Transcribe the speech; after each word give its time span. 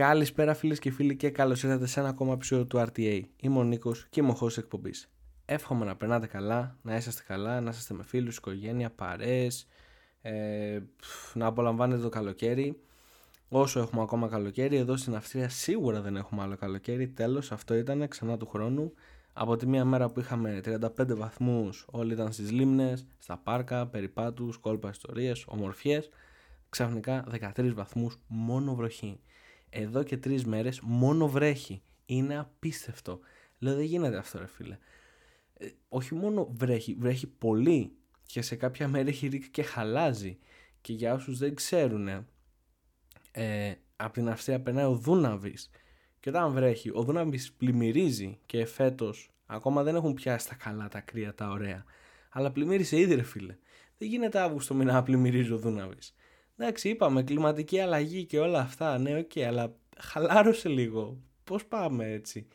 Καλησπέρα 0.00 0.54
φίλες 0.54 0.78
και 0.78 0.90
φίλοι 0.90 1.16
και 1.16 1.30
καλώς 1.30 1.62
ήρθατε 1.62 1.86
σε 1.86 2.00
ένα 2.00 2.08
ακόμα 2.08 2.32
επεισόδιο 2.32 2.66
του 2.66 2.78
RTA. 2.78 3.20
Είμαι 3.40 3.58
ο 3.58 3.62
Νίκος 3.62 4.06
και 4.10 4.20
είμαι 4.20 4.30
ο 4.30 4.38
host 4.40 4.58
εκπομπής. 4.58 5.10
Εύχομαι 5.44 5.84
να 5.84 5.96
περνάτε 5.96 6.26
καλά, 6.26 6.76
να 6.82 6.96
είσαστε 6.96 7.22
καλά, 7.26 7.60
να 7.60 7.70
είσαστε 7.70 7.94
με 7.94 8.02
φίλους, 8.02 8.36
οικογένεια, 8.36 8.90
παρέ, 8.90 9.46
ε, 10.22 10.80
να 11.34 11.46
απολαμβάνετε 11.46 12.02
το 12.02 12.08
καλοκαίρι. 12.08 12.80
Όσο 13.48 13.80
έχουμε 13.80 14.02
ακόμα 14.02 14.28
καλοκαίρι, 14.28 14.76
εδώ 14.76 14.96
στην 14.96 15.14
Αυστρία 15.14 15.48
σίγουρα 15.48 16.00
δεν 16.00 16.16
έχουμε 16.16 16.42
άλλο 16.42 16.56
καλοκαίρι. 16.56 17.08
Τέλος, 17.08 17.52
αυτό 17.52 17.74
ήταν 17.74 18.08
ξανά 18.08 18.36
του 18.36 18.46
χρόνου. 18.46 18.92
Από 19.32 19.56
τη 19.56 19.66
μία 19.66 19.84
μέρα 19.84 20.08
που 20.08 20.20
είχαμε 20.20 20.60
35 20.64 21.14
βαθμούς, 21.14 21.86
όλοι 21.90 22.12
ήταν 22.12 22.32
στις 22.32 22.50
λίμνες, 22.50 23.06
στα 23.18 23.36
πάρκα, 23.36 23.86
περιπάτους, 23.86 24.56
κόλπα 24.56 24.88
ιστορίες, 24.90 25.44
ομορφιές. 25.48 26.08
Ξαφνικά 26.68 27.24
13 27.30 27.72
βαθμούς 27.74 28.18
μόνο 28.26 28.74
βροχή 28.74 29.20
εδώ 29.82 30.02
και 30.02 30.16
τρεις 30.16 30.44
μέρες 30.44 30.80
μόνο 30.80 31.28
βρέχει. 31.28 31.82
Είναι 32.06 32.38
απίστευτο. 32.38 33.20
Λέω 33.58 33.74
δεν 33.74 33.84
γίνεται 33.84 34.16
αυτό, 34.16 34.38
ρε 34.38 34.46
φίλε. 34.46 34.78
Ε, 35.54 35.68
όχι 35.88 36.14
μόνο 36.14 36.48
βρέχει, 36.52 36.94
βρέχει 36.98 37.26
πολύ 37.26 37.96
και 38.26 38.42
σε 38.42 38.56
κάποια 38.56 38.88
μέρη 38.92 39.08
έχει 39.08 39.26
ρίξει 39.26 39.50
και 39.50 39.62
χαλάζει. 39.62 40.38
Και 40.80 40.92
για 40.92 41.14
όσους 41.14 41.38
δεν 41.38 41.54
ξέρουν, 41.54 42.08
ε, 43.32 43.74
από 43.96 44.12
την 44.12 44.28
Αυστρία 44.28 44.60
περνάει 44.60 44.84
ο 44.84 44.94
Δούναβης. 44.94 45.70
Και 46.20 46.28
όταν 46.28 46.52
βρέχει, 46.52 46.90
ο 46.94 47.02
Δούναβης 47.02 47.52
πλημμυρίζει 47.52 48.38
και 48.46 48.64
φέτος 48.64 49.30
ακόμα 49.46 49.82
δεν 49.82 49.94
έχουν 49.94 50.14
πιάσει 50.14 50.48
τα 50.48 50.54
καλά, 50.54 50.88
τα 50.88 51.00
κρύα, 51.00 51.34
τα 51.34 51.48
ωραία. 51.48 51.84
Αλλά 52.30 52.52
πλημμύρισε 52.52 52.98
ήδη, 52.98 53.14
ρε 53.14 53.22
φίλε. 53.22 53.56
Δεν 53.98 54.08
γίνεται 54.08 54.38
Αύγουστο 54.38 54.74
μήνα 54.74 54.92
να 54.92 55.02
πλημμυρίζει 55.02 55.52
ο 55.52 55.58
Δούναβης. 55.58 56.14
Εντάξει, 56.58 56.88
είπαμε 56.88 57.22
κλιματική 57.22 57.80
αλλαγή 57.80 58.24
και 58.24 58.38
όλα 58.38 58.60
αυτά. 58.60 58.98
Ναι, 58.98 59.18
ok, 59.18 59.30
okay, 59.34 59.40
αλλά 59.40 59.76
χαλάρωσε 59.98 60.68
λίγο. 60.68 61.18
Πώς 61.44 61.66
πάμε 61.66 62.12
έτσι; 62.12 62.46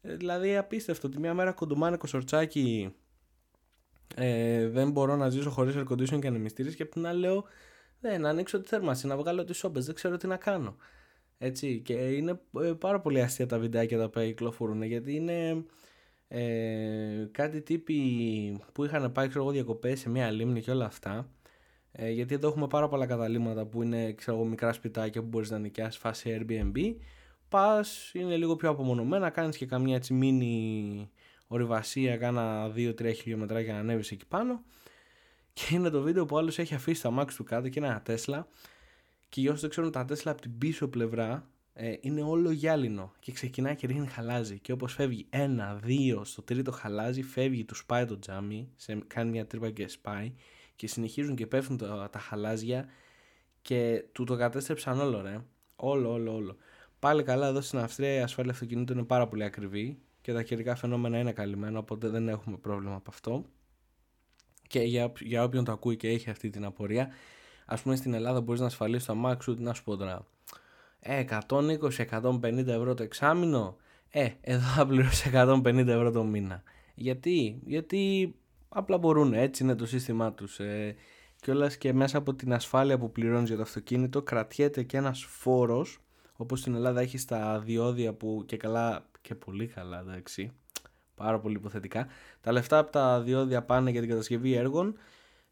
Ε, 0.00 0.16
δηλαδή, 0.16 0.56
απίστευτο. 0.56 1.08
Τη 1.08 1.18
μία 1.18 1.34
μέρα 1.34 1.52
κοντομάνικο 1.52 2.06
σορτσάκι 2.06 2.94
ε, 4.16 4.68
δεν 4.68 4.90
μπορώ 4.90 5.16
να 5.16 5.28
ζήσω 5.28 5.50
χωρίς 5.50 5.74
air 5.76 5.92
condition 5.92 6.20
και 6.20 6.26
ανεμιστήρες 6.26 6.70
και 6.70 6.82
από 6.82 6.92
την 6.92 7.06
άλλη 7.06 7.20
λέω 7.20 7.44
δεν, 8.00 8.20
να 8.20 8.28
ανοίξω 8.28 8.60
τη 8.60 8.68
θέρμανση, 8.68 9.06
να 9.06 9.16
βγάλω 9.16 9.44
τις 9.44 9.56
σόμπες, 9.56 9.80
δεν 9.80 9.94
ξέρω 9.94 10.16
τι 10.16 10.26
να 10.26 10.36
κάνω. 10.36 10.76
Έτσι, 11.38 11.80
και 11.80 11.92
είναι 11.92 12.40
ε, 12.60 12.72
πάρα 12.78 13.00
πολύ 13.00 13.20
αστεία 13.20 13.46
τα 13.46 13.58
βιντεάκια 13.58 13.98
τα 13.98 14.04
οποία 14.04 14.26
κυκλοφορούν 14.26 14.82
γιατί 14.82 15.14
είναι 15.14 15.64
ε, 16.28 17.28
κάτι 17.30 17.62
τύποι 17.62 18.00
που 18.72 18.84
είχαν 18.84 19.12
πάει 19.12 19.28
ξέρω 19.28 19.44
εγώ 19.44 19.52
διακοπές 19.52 20.00
σε 20.00 20.10
μια 20.10 20.30
λίμνη 20.30 20.62
και 20.62 20.70
όλα 20.70 20.84
αυτά 20.84 21.28
ε, 21.96 22.10
γιατί 22.10 22.34
εδώ 22.34 22.48
έχουμε 22.48 22.66
πάρα 22.66 22.88
πολλά 22.88 23.06
καταλήμματα 23.06 23.66
που 23.66 23.82
είναι 23.82 24.12
ξέρω, 24.12 24.44
μικρά 24.44 24.72
σπιτάκια 24.72 25.20
που 25.20 25.26
μπορείς 25.26 25.50
να 25.50 25.58
νοικιάσεις 25.58 26.00
φάση 26.00 26.38
Airbnb. 26.38 26.94
Πας, 27.48 28.10
είναι 28.14 28.36
λίγο 28.36 28.56
πιο 28.56 28.70
απομονωμένα, 28.70 29.30
κάνεις 29.30 29.56
και 29.56 29.66
καμιά 29.66 29.96
έτσι 29.96 30.14
μίνι 30.14 31.10
ορειβασία, 31.46 32.16
κάνα 32.16 32.72
2-3 32.76 33.12
χιλιόμετρα 33.14 33.60
για 33.60 33.72
να 33.72 33.78
ανέβεις 33.78 34.10
εκεί 34.10 34.26
πάνω. 34.26 34.62
Και 35.52 35.74
είναι 35.74 35.90
το 35.90 36.00
βίντεο 36.00 36.24
που 36.24 36.38
άλλος 36.38 36.58
έχει 36.58 36.74
αφήσει 36.74 37.02
τα 37.02 37.10
μάξι 37.10 37.36
του 37.36 37.44
κάτω 37.44 37.68
και 37.68 37.78
είναι 37.78 37.88
ένα 37.88 38.02
Τέσλα. 38.02 38.46
Και 39.28 39.40
για 39.40 39.50
όσους 39.50 39.60
δεν 39.60 39.70
ξέρουν, 39.70 39.90
τα 39.90 40.04
Τέσλα 40.04 40.30
από 40.32 40.40
την 40.40 40.58
πίσω 40.58 40.88
πλευρά 40.88 41.48
ε, 41.72 41.94
είναι 42.00 42.22
όλο 42.22 42.50
γυάλινο 42.50 43.12
και 43.20 43.32
ξεκινάει 43.32 43.76
και 43.76 43.86
ρίχνει 43.86 44.06
χαλάζι. 44.06 44.58
Και 44.58 44.72
όπως 44.72 44.92
φεύγει 44.92 45.26
ένα, 45.30 45.74
δύο, 45.74 46.24
στο 46.24 46.42
τρίτο 46.42 46.72
χαλάζι, 46.72 47.22
φεύγει, 47.22 47.64
του 47.64 47.74
σπάει 47.74 48.04
το 48.04 48.18
τζάμι, 48.18 48.68
σε, 48.76 48.98
κάνει 49.06 49.30
μια 49.30 49.46
τρύπα 49.46 49.70
και 49.70 49.88
σπάει 49.88 50.32
και 50.76 50.86
συνεχίζουν 50.86 51.36
και 51.36 51.46
πέφτουν 51.46 51.76
τα, 51.76 52.08
τα 52.12 52.18
χαλάζια 52.18 52.88
και 53.62 54.04
του 54.12 54.24
το 54.24 54.36
κατέστρεψαν 54.36 55.00
όλο 55.00 55.20
ρε. 55.20 55.38
Όλο, 55.76 56.12
όλο, 56.12 56.34
όλο. 56.34 56.56
Πάλι 56.98 57.22
καλά 57.22 57.46
εδώ 57.46 57.60
στην 57.60 57.78
Αυστρία 57.78 58.14
η 58.14 58.20
ασφάλεια 58.20 58.52
αυτοκινήτου 58.52 58.92
είναι 58.92 59.04
πάρα 59.04 59.28
πολύ 59.28 59.44
ακριβή 59.44 59.98
και 60.20 60.32
τα 60.32 60.42
καιρικά 60.42 60.74
φαινόμενα 60.74 61.18
είναι 61.18 61.32
καλυμμένα 61.32 61.78
οπότε 61.78 62.08
δεν 62.08 62.28
έχουμε 62.28 62.56
πρόβλημα 62.56 62.94
από 62.94 63.10
αυτό. 63.10 63.44
Και 64.68 64.80
για, 64.80 65.12
για 65.20 65.44
όποιον 65.44 65.64
το 65.64 65.72
ακούει 65.72 65.96
και 65.96 66.08
έχει 66.08 66.30
αυτή 66.30 66.50
την 66.50 66.64
απορία, 66.64 67.08
ας 67.66 67.82
πούμε 67.82 67.96
στην 67.96 68.14
Ελλάδα 68.14 68.40
μπορείς 68.40 68.60
να 68.60 68.66
ασφαλίσεις 68.66 69.06
το 69.06 69.12
αμάξι 69.12 69.50
σου, 69.50 69.56
τι 69.56 69.62
να 69.62 69.74
σου 69.74 69.84
πω 69.84 69.96
τώρα. 69.96 70.26
Ε, 71.00 71.24
120-150 71.48 72.66
ευρώ 72.66 72.94
το 72.94 73.02
εξάμεινο; 73.02 73.76
Ε, 74.10 74.28
εδώ 74.40 74.62
θα 74.62 74.86
πληρώσεις 74.86 75.30
150 75.32 75.86
ευρώ 75.86 76.10
το 76.10 76.24
μήνα. 76.24 76.62
Γιατί, 76.94 77.60
γιατί 77.64 78.34
απλά 78.74 78.98
μπορούν, 78.98 79.34
έτσι 79.34 79.62
είναι 79.62 79.74
το 79.74 79.86
σύστημά 79.86 80.32
τους. 80.32 80.58
Ε, 80.60 80.96
και 81.40 81.50
όλα 81.50 81.68
και 81.68 81.92
μέσα 81.92 82.18
από 82.18 82.34
την 82.34 82.52
ασφάλεια 82.52 82.98
που 82.98 83.12
πληρώνεις 83.12 83.48
για 83.48 83.56
το 83.56 83.62
αυτοκίνητο 83.62 84.22
κρατιέται 84.22 84.82
και 84.82 84.96
ένας 84.96 85.24
φόρος, 85.24 86.00
όπως 86.36 86.60
στην 86.60 86.74
Ελλάδα 86.74 87.00
έχει 87.00 87.24
τα 87.24 87.60
διόδια 87.60 88.12
που 88.12 88.42
και 88.46 88.56
καλά 88.56 89.10
και 89.20 89.34
πολύ 89.34 89.66
καλά 89.66 90.00
εντάξει, 90.00 90.52
πάρα 91.14 91.40
πολύ 91.40 91.56
υποθετικά. 91.56 92.06
Τα 92.40 92.52
λεφτά 92.52 92.78
από 92.78 92.90
τα 92.90 93.20
διόδια 93.20 93.62
πάνε 93.62 93.90
για 93.90 94.00
την 94.00 94.10
κατασκευή 94.10 94.52
έργων, 94.52 94.96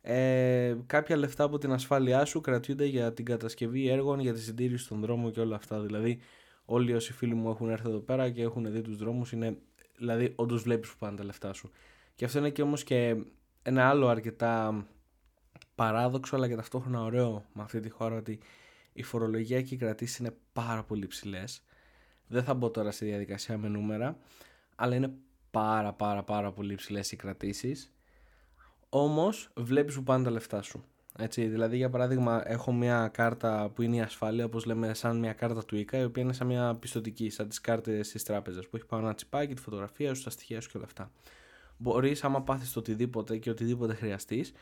ε, 0.01 0.77
κάποια 0.87 1.17
λεφτά 1.17 1.45
από 1.45 1.59
την 1.59 1.73
ασφάλειά 1.73 2.25
σου 2.25 2.41
κρατιούνται 2.41 2.85
για 2.85 3.13
την 3.13 3.25
κατασκευή 3.25 3.89
έργων, 3.89 4.21
για 4.21 4.33
τη 4.33 4.41
συντήρηση 4.41 4.89
των 4.89 5.01
δρόμων 5.01 5.33
και 5.33 5.41
όλα 5.41 5.57
αυτά. 5.57 5.81
Δηλαδή, 5.81 6.19
όλοι 6.65 6.95
όσοι 6.95 7.13
φίλοι 7.13 7.35
μου 7.35 7.51
έχουν 7.51 7.69
έρθει 7.69 7.89
εδώ 7.89 7.99
πέρα 7.99 8.31
και 8.31 8.43
έχουν 8.43 8.73
δει 8.73 8.81
τους 8.81 8.97
δρόμους, 8.97 9.33
είναι. 9.33 9.57
Δηλαδή, 9.97 10.33
όντως 10.37 10.63
βλέπεις 10.63 10.91
που 10.91 10.97
πάνε 10.99 11.17
τα 11.17 11.25
λεφτά 11.25 11.53
σου. 11.53 11.71
Και 12.15 12.25
αυτό 12.25 12.39
είναι 12.39 12.51
και 12.51 12.63
όμως 12.63 12.85
και 12.85 13.17
ένα 13.63 13.89
άλλο 13.89 14.09
αρκετά 14.09 14.87
παράδοξο 15.75 16.37
αλλά 16.37 16.49
και 16.49 16.57
ταυτόχρονα 16.57 17.03
ωραίο 17.03 17.45
με 17.53 17.63
αυτή 17.63 17.81
τη 17.81 17.89
χώρα 17.89 18.17
ότι 18.17 18.39
η 18.93 19.03
φορολογία 19.03 19.63
και 19.63 19.75
οι 19.75 19.79
κρατήσεις 19.79 20.19
είναι 20.19 20.35
πάρα 20.53 20.83
πολύ 20.83 21.07
ψηλές. 21.07 21.63
Δεν 22.27 22.45
θα 22.45 22.55
μπω 22.55 22.71
τώρα 22.71 22.91
στη 22.91 23.05
διαδικασία 23.05 23.59
με 23.59 23.69
νούμερα, 23.69 24.19
αλλά 24.75 24.95
είναι 24.95 25.13
πάρα 25.51 25.93
πάρα 25.93 26.23
πάρα 26.23 26.53
πολύ 26.53 26.75
ψηλές 26.75 27.13
οι 27.13 27.17
κρατήσεις. 27.17 27.93
Όμως 28.89 29.51
βλέπεις 29.57 29.95
που 29.95 30.03
πάνε 30.03 30.25
τα 30.25 30.31
λεφτά 30.31 30.63
σου. 30.63 30.85
Έτσι, 31.19 31.47
δηλαδή, 31.47 31.77
για 31.77 31.91
παράδειγμα, 31.91 32.43
έχω 32.45 32.73
μια 32.73 33.09
κάρτα 33.09 33.71
που 33.75 33.83
είναι 33.83 33.97
η 33.97 34.01
ασφάλεια, 34.01 34.45
όπως 34.45 34.65
λέμε, 34.65 34.95
σαν 34.95 35.19
μια 35.19 35.33
κάρτα 35.33 35.65
του 35.65 35.77
ΙΚΑ, 35.77 35.99
η 35.99 36.05
οποία 36.05 36.23
είναι 36.23 36.33
σαν 36.33 36.47
μια 36.47 36.75
πιστοτική, 36.75 37.31
σαν 37.31 37.49
τις 37.49 37.61
κάρτες 37.61 38.09
τη 38.09 38.23
τράπεζα, 38.23 38.61
που 38.61 38.77
έχει 38.77 38.87
πάνω 38.87 39.03
ένα 39.05 39.15
τσιπάκι, 39.15 39.55
τη 39.55 39.61
φωτογραφία 39.61 40.15
σου, 40.15 40.23
τα 40.23 40.31
στοιχεία 40.31 40.61
σου 40.61 40.71
και 40.71 40.77
όλα 40.77 40.87
αυτά 40.87 41.11
μπορείς, 41.83 42.25
άμα 42.25 42.43
πάθεις 42.43 42.73
το 42.73 42.79
οτιδήποτε 42.79 43.39
και 43.39 43.51
οτιδήποτε 43.51 43.95
χρειαστείς, 43.95 44.53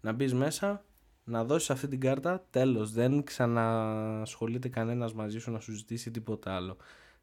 να 0.00 0.12
μπεις 0.12 0.34
μέσα, 0.34 0.84
να 1.24 1.44
δώσεις 1.44 1.70
αυτή 1.70 1.88
την 1.88 2.00
κάρτα. 2.00 2.46
Τέλος, 2.50 2.92
δεν 2.92 3.24
ξανασχολείται 3.24 4.68
κανένας 4.68 5.12
μαζί 5.12 5.38
σου 5.38 5.50
να 5.50 5.60
σου 5.60 5.72
ζητήσει 5.72 6.10
τίποτα 6.10 6.54
άλλο. 6.54 6.76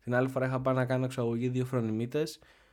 Την 0.03 0.15
άλλη 0.15 0.27
φορά 0.27 0.45
είχα 0.45 0.61
πάει 0.61 0.75
να 0.75 0.85
κάνω 0.85 1.05
εξαγωγή 1.05 1.47
δύο 1.47 1.65
φρονιμίτε. 1.65 2.23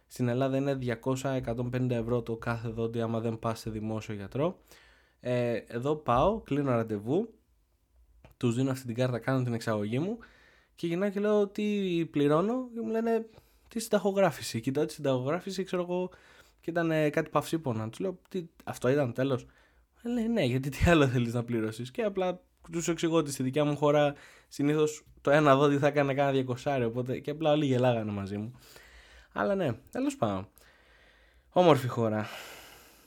Στην 0.07 0.29
Ελλάδα 0.29 0.57
είναι 0.57 0.79
200-150 1.03 1.91
ευρώ 1.91 2.23
το 2.23 2.37
κάθε 2.37 2.69
δόντι 2.69 3.01
άμα 3.01 3.21
δεν 3.21 3.39
πας 3.39 3.59
σε 3.59 3.71
δημόσιο 3.71 4.15
γιατρό. 4.15 4.59
Ε, 5.21 5.55
εδώ 5.55 5.97
πάω, 5.97 6.41
κλείνω 6.41 6.71
ραντεβού, 6.71 7.35
τους 8.37 8.55
δίνω 8.55 8.71
αυτή 8.71 8.87
την 8.87 8.95
κάρτα, 8.95 9.19
κάνω 9.19 9.43
την 9.43 9.55
εξαγωγή 9.55 9.99
μου 9.99 10.19
και 10.75 10.87
γυρνάω 10.87 11.11
και 11.11 11.21
λέω 11.21 11.49
τι 11.49 11.65
πληρώνω 12.11 12.69
και 12.75 12.81
μου 12.81 12.89
λένε 12.89 13.27
τι 13.69 13.81
συνταγογράφηση. 13.81 14.61
Κοιτάω 14.61 14.85
τη 14.85 14.93
συνταγογράφηση, 14.93 15.63
ξέρω 15.63 15.83
εγώ, 15.83 16.11
και 16.65 16.71
ήταν 16.71 16.91
ε, 16.91 17.11
κάτι 17.11 17.31
παυσίπονα. 17.31 17.89
Τους 17.89 17.99
λέω, 17.99 18.19
τι, 18.29 18.45
αυτό 18.65 18.89
ήταν 18.89 19.13
τέλος. 19.13 19.47
Ε, 20.03 20.09
λέει, 20.09 20.29
ναι, 20.29 20.43
γιατί 20.43 20.69
τι 20.69 20.91
άλλο 20.91 21.09
θέλεις 21.09 21.35
να 21.35 21.45
πληρώσεις. 21.45 21.91
Και 21.91 22.03
απλά 22.03 22.41
τους 22.73 22.89
εξηγώ 22.89 23.17
ότι 23.17 23.33
στη 23.33 23.43
δικιά 23.43 23.65
μου 23.65 23.77
χώρα 23.77 24.15
συνήθως 24.49 25.05
το 25.21 25.31
ένα 25.31 25.57
δόντι 25.57 25.79
θα 25.79 25.87
έκανε 25.87 26.15
κάνα 26.15 26.31
διακοσάρι. 26.31 26.85
Οπότε 26.85 27.19
και 27.19 27.31
απλά 27.31 27.53
όλοι 27.53 27.67
γελάγανε 27.67 28.13
μαζί 28.13 28.37
μου. 28.37 28.53
Αλλά 29.33 29.55
ναι, 29.55 29.73
τέλος 29.91 30.17
πάντων. 30.17 30.49
Όμορφη 31.51 31.89
χώρα. 31.89 32.27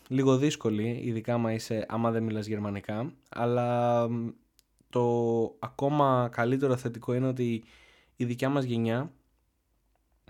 Λίγο 0.07 0.38
δύσκολη, 0.38 1.01
ειδικά 1.03 1.34
άμα, 1.34 1.53
είσαι, 1.53 1.85
άμα 1.88 2.12
δεν 2.12 2.23
μιλάς 2.23 2.46
γερμανικά. 2.46 3.13
Αλλά 3.29 4.07
το 4.90 5.03
ακόμα 5.59 6.29
καλύτερο 6.31 6.75
θετικό 6.75 7.13
είναι 7.13 7.28
ότι 7.28 7.63
η 8.16 8.25
δικιά 8.25 8.50
μας 8.50 8.63
γενιά, 8.63 9.12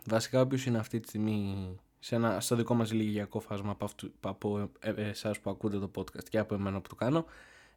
βασικά 0.06 0.42
όποιος 0.42 0.66
είναι 0.66 0.78
αυτή 0.78 1.00
τη 1.00 1.08
στιγμή 1.08 1.56
σε 2.00 2.16
ένα, 2.16 2.40
στο 2.40 2.56
δικό 2.56 2.74
μας 2.74 2.92
ηλικιακό 2.92 3.40
φάσμα 3.40 3.72
από, 3.72 3.86
αυτού, 3.86 4.12
από 4.20 4.70
ε, 4.80 4.90
ε, 4.90 5.10
εσάς 5.10 5.40
που 5.40 5.50
ακούτε 5.50 5.80
το 5.80 5.92
podcast 5.96 6.24
και 6.30 6.38
από 6.38 6.56
εμένα 6.56 6.82
που 6.82 6.90
το 6.90 6.96
κάνω 6.96 7.26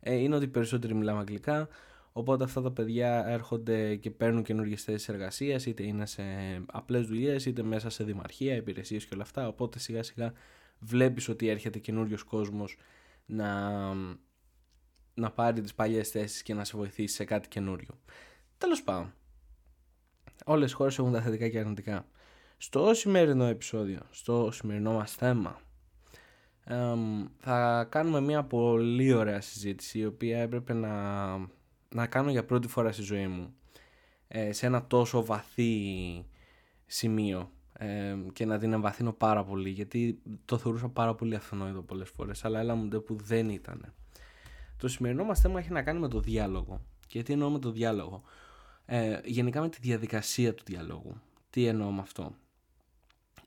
ε, 0.00 0.14
είναι 0.14 0.36
ότι 0.36 0.48
περισσότεροι 0.48 0.94
μιλάμε 0.94 1.18
αγγλικά 1.18 1.68
οπότε 2.12 2.44
αυτά 2.44 2.62
τα 2.62 2.70
παιδιά 2.70 3.26
έρχονται 3.26 3.96
και 3.96 4.10
παίρνουν 4.10 4.42
καινούργιες 4.42 4.82
θέσεις 4.82 5.08
εργασίας, 5.08 5.66
είτε 5.66 5.82
είναι 5.82 6.06
σε 6.06 6.22
απλές 6.66 7.06
δουλειές, 7.06 7.46
είτε 7.46 7.62
μέσα 7.62 7.90
σε 7.90 8.04
δημαρχία, 8.04 8.54
υπηρεσίες 8.54 9.04
και 9.04 9.14
όλα 9.14 9.22
αυτά. 9.22 9.48
Οπότε 9.48 9.78
σιγά 9.78 10.02
σιγά 10.02 10.32
βλέπεις 10.78 11.28
ότι 11.28 11.48
έρχεται 11.48 11.78
καινούριος 11.78 12.22
κόσμος 12.22 12.76
να, 13.26 13.70
να 15.14 15.30
πάρει 15.30 15.60
τις 15.60 15.74
παλιές 15.74 16.08
θέσεις 16.08 16.42
και 16.42 16.54
να 16.54 16.64
σε 16.64 16.76
βοηθήσει 16.76 17.14
σε 17.14 17.24
κάτι 17.24 17.48
καινούριο. 17.48 18.00
Τέλος 18.58 18.82
πάντων, 18.82 19.14
όλες 20.44 20.72
οι 20.72 20.74
χώρες 20.74 20.98
έχουν 20.98 21.12
τα 21.12 21.20
θετικά 21.22 21.48
και 21.48 21.58
αρνητικά. 21.58 22.06
Στο 22.62 22.94
σημερινό 22.94 23.44
επεισόδιο, 23.44 24.00
στο 24.10 24.50
σημερινό 24.52 24.92
μας 24.92 25.14
θέμα, 25.14 25.60
θα 27.38 27.86
κάνουμε 27.90 28.20
μια 28.20 28.44
πολύ 28.44 29.12
ωραία 29.12 29.40
συζήτηση 29.40 29.98
η 29.98 30.06
οποία 30.06 30.40
έπρεπε 30.40 30.72
να, 30.72 31.26
να 31.88 32.06
κάνω 32.06 32.30
για 32.30 32.44
πρώτη 32.44 32.68
φορά 32.68 32.92
στη 32.92 33.02
ζωή 33.02 33.26
μου. 33.26 33.54
ε, 34.28 34.52
σε 34.52 34.66
ένα 34.66 34.86
τόσο 34.86 35.24
βαθύ 35.24 36.24
σημείο 36.86 37.50
ε, 37.72 38.16
και 38.32 38.44
να 38.44 38.58
την 38.58 38.72
εμβαθύνω 38.72 39.12
πάρα 39.12 39.44
πολύ 39.44 39.70
γιατί 39.70 40.22
το 40.44 40.58
θεωρούσα 40.58 40.88
πάρα 40.88 41.14
πολύ 41.14 41.34
αυτονόητο 41.34 41.82
πολλές 41.82 42.08
φορές 42.08 42.44
αλλά 42.44 42.60
έλα 42.60 42.74
μου 42.74 42.88
που 42.88 43.16
δεν 43.16 43.48
ήταν. 43.48 43.94
Το 44.76 44.88
σημερινό 44.88 45.24
μας 45.24 45.40
θέμα 45.40 45.58
έχει 45.58 45.72
να 45.72 45.82
κάνει 45.82 46.00
με 46.00 46.08
το 46.08 46.20
διάλογο. 46.20 46.80
Και 47.06 47.22
τι 47.22 47.32
εννοώ 47.32 47.50
με 47.50 47.58
το 47.58 47.70
διάλογο; 47.70 48.22
Ε, 48.84 49.20
γενικά 49.24 49.60
με 49.60 49.68
τη 49.68 49.78
διαδικασία 49.80 50.54
του 50.54 50.62
διαλόγου. 50.66 51.20
Τι 51.50 51.66
εννοώ 51.66 51.90
με 51.90 52.00
αυτό; 52.00 52.34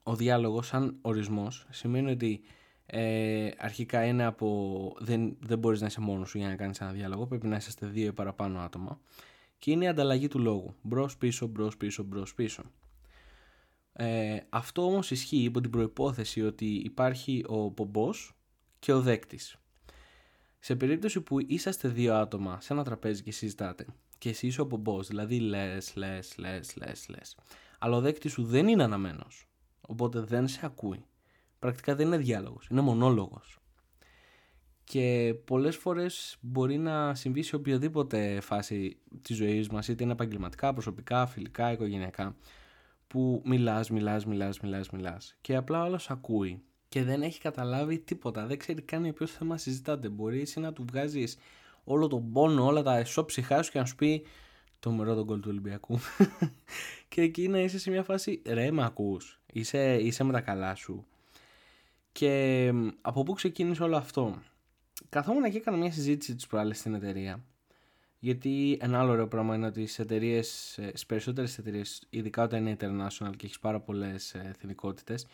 Ο 0.03 0.15
διάλογος 0.15 0.67
σαν 0.67 0.97
ορισμός 1.01 1.67
σημαίνει 1.69 2.11
ότι 2.11 2.41
ε, 2.85 3.49
αρχικά 3.57 4.05
είναι 4.05 4.23
από 4.23 4.95
δεν, 4.99 5.37
δεν 5.39 5.59
μπορείς 5.59 5.81
να 5.81 5.87
είσαι 5.87 6.01
μόνος 6.01 6.29
σου 6.29 6.37
για 6.37 6.47
να 6.47 6.55
κάνεις 6.55 6.81
ένα 6.81 6.91
διάλογο 6.91 7.27
πρέπει 7.27 7.47
να 7.47 7.55
είσαστε 7.55 7.87
δύο 7.87 8.05
ή 8.05 8.13
παραπάνω 8.13 8.59
άτομα 8.59 8.99
και 9.57 9.71
είναι 9.71 9.85
η 9.85 9.87
ανταλλαγή 9.87 10.27
του 10.27 10.39
λόγου. 10.39 10.75
Μπρος 10.81 11.17
πίσω 11.17 11.47
μπρος 11.47 11.77
πίσω 11.77 12.03
μπρος 12.03 12.33
πίσω. 12.33 12.63
Ε, 13.93 14.37
αυτό 14.49 14.85
όμως 14.85 15.11
ισχύει 15.11 15.43
υπό 15.43 15.61
την 15.61 15.69
προϋπόθεση 15.69 16.41
ότι 16.41 16.65
υπάρχει 16.65 17.43
ο 17.47 17.71
πομπός 17.71 18.35
και 18.79 18.93
ο 18.93 19.01
δέκτης. 19.01 19.57
Σε 20.59 20.75
περίπτωση 20.75 21.21
που 21.21 21.39
είσαστε 21.39 21.87
δύο 21.87 22.15
άτομα 22.15 22.61
σε 22.61 22.73
ένα 22.73 22.83
τραπέζι 22.83 23.23
και 23.23 23.31
συζητάτε 23.31 23.85
και 24.17 24.29
εσύ 24.29 24.47
είσαι 24.47 24.61
ο 24.61 24.67
πομπός 24.67 25.07
δηλαδή 25.07 25.39
λες 25.39 25.95
λες 25.95 26.37
λες 26.37 26.75
λες 26.75 27.07
λες 27.09 27.37
αλλά 27.79 27.95
ο 27.95 28.01
δέκτης 28.01 28.31
σου 28.31 28.43
δεν 28.43 28.67
είναι 28.67 28.83
αναμένος 28.83 29.47
οπότε 29.87 30.19
δεν 30.19 30.47
σε 30.47 30.59
ακούει 30.63 31.05
πρακτικά 31.63 31.95
δεν 31.95 32.07
είναι 32.07 32.17
διάλογος, 32.17 32.67
είναι 32.71 32.81
μονόλογος. 32.81 33.57
Και 34.83 35.35
πολλές 35.45 35.75
φορές 35.75 36.37
μπορεί 36.41 36.77
να 36.77 37.15
συμβεί 37.15 37.41
σε 37.41 37.55
οποιαδήποτε 37.55 38.39
φάση 38.41 38.97
της 39.21 39.35
ζωής 39.35 39.69
μας, 39.69 39.87
είτε 39.87 40.03
είναι 40.03 40.11
επαγγελματικά, 40.11 40.73
προσωπικά, 40.73 41.25
φιλικά, 41.25 41.71
οικογενειακά, 41.71 42.35
που 43.07 43.41
μιλάς, 43.45 43.89
μιλάς, 43.89 44.25
μιλάς, 44.25 44.59
μιλάς, 44.59 44.89
μιλάς 44.89 45.37
και 45.41 45.55
απλά 45.55 45.83
όλος 45.83 46.09
ακούει 46.09 46.61
και 46.87 47.03
δεν 47.03 47.21
έχει 47.21 47.39
καταλάβει 47.39 47.99
τίποτα, 47.99 48.45
δεν 48.45 48.57
ξέρει 48.57 48.81
καν 48.81 49.03
για 49.03 49.13
ποιο 49.13 49.27
θέμα 49.27 49.57
συζητάτε. 49.57 50.09
Μπορεί 50.09 50.41
εσύ 50.41 50.59
να 50.59 50.73
του 50.73 50.85
βγάζεις 50.91 51.37
όλο 51.83 52.07
τον 52.07 52.31
πόνο, 52.31 52.65
όλα 52.65 52.81
τα 52.81 52.97
εσώψυχά 52.97 53.61
σου 53.61 53.71
και 53.71 53.79
να 53.79 53.85
σου 53.85 53.95
πει 53.95 54.25
το 54.79 54.91
μερό 54.91 55.15
τον 55.15 55.25
κόλ 55.25 55.39
του 55.39 55.49
Ολυμπιακού. 55.51 55.99
και 57.09 57.21
εκεί 57.21 57.47
να 57.47 57.59
είσαι 57.59 57.79
σε 57.79 57.89
μια 57.89 58.03
φάση, 58.03 58.41
ρε 58.45 58.71
με 58.71 58.83
ακούς, 58.83 59.42
είσαι, 59.53 59.95
είσαι 59.95 60.23
με 60.23 60.31
τα 60.31 60.41
καλά 60.41 60.75
σου. 60.75 61.05
Και 62.11 62.71
από 63.01 63.23
πού 63.23 63.33
ξεκίνησε 63.33 63.83
όλο 63.83 63.97
αυτό; 63.97 64.41
Καθόμουν 65.09 65.51
και 65.51 65.57
έκανα 65.57 65.77
μια 65.77 65.91
συζήτηση 65.91 66.35
τις 66.35 66.47
προάλλες 66.47 66.77
στην 66.77 66.93
εταιρεία. 66.93 67.43
Γιατί 68.19 68.77
ένα 68.81 68.99
άλλο 68.99 69.11
ωραίο 69.11 69.27
πράγμα 69.27 69.55
είναι 69.55 69.65
ότι 69.65 69.85
στι 69.85 70.03
εταιρείες, 70.03 70.79
στι 70.93 71.05
περισσότερες 71.07 71.57
εταιρείες, 71.57 72.03
ειδικά 72.09 72.43
όταν 72.43 72.65
είναι 72.65 72.77
international 72.79 73.31
και 73.37 73.45
έχεις 73.45 73.59
πάρα 73.59 73.79
πολλές 73.79 74.33
εθνικότητες, 74.33 75.25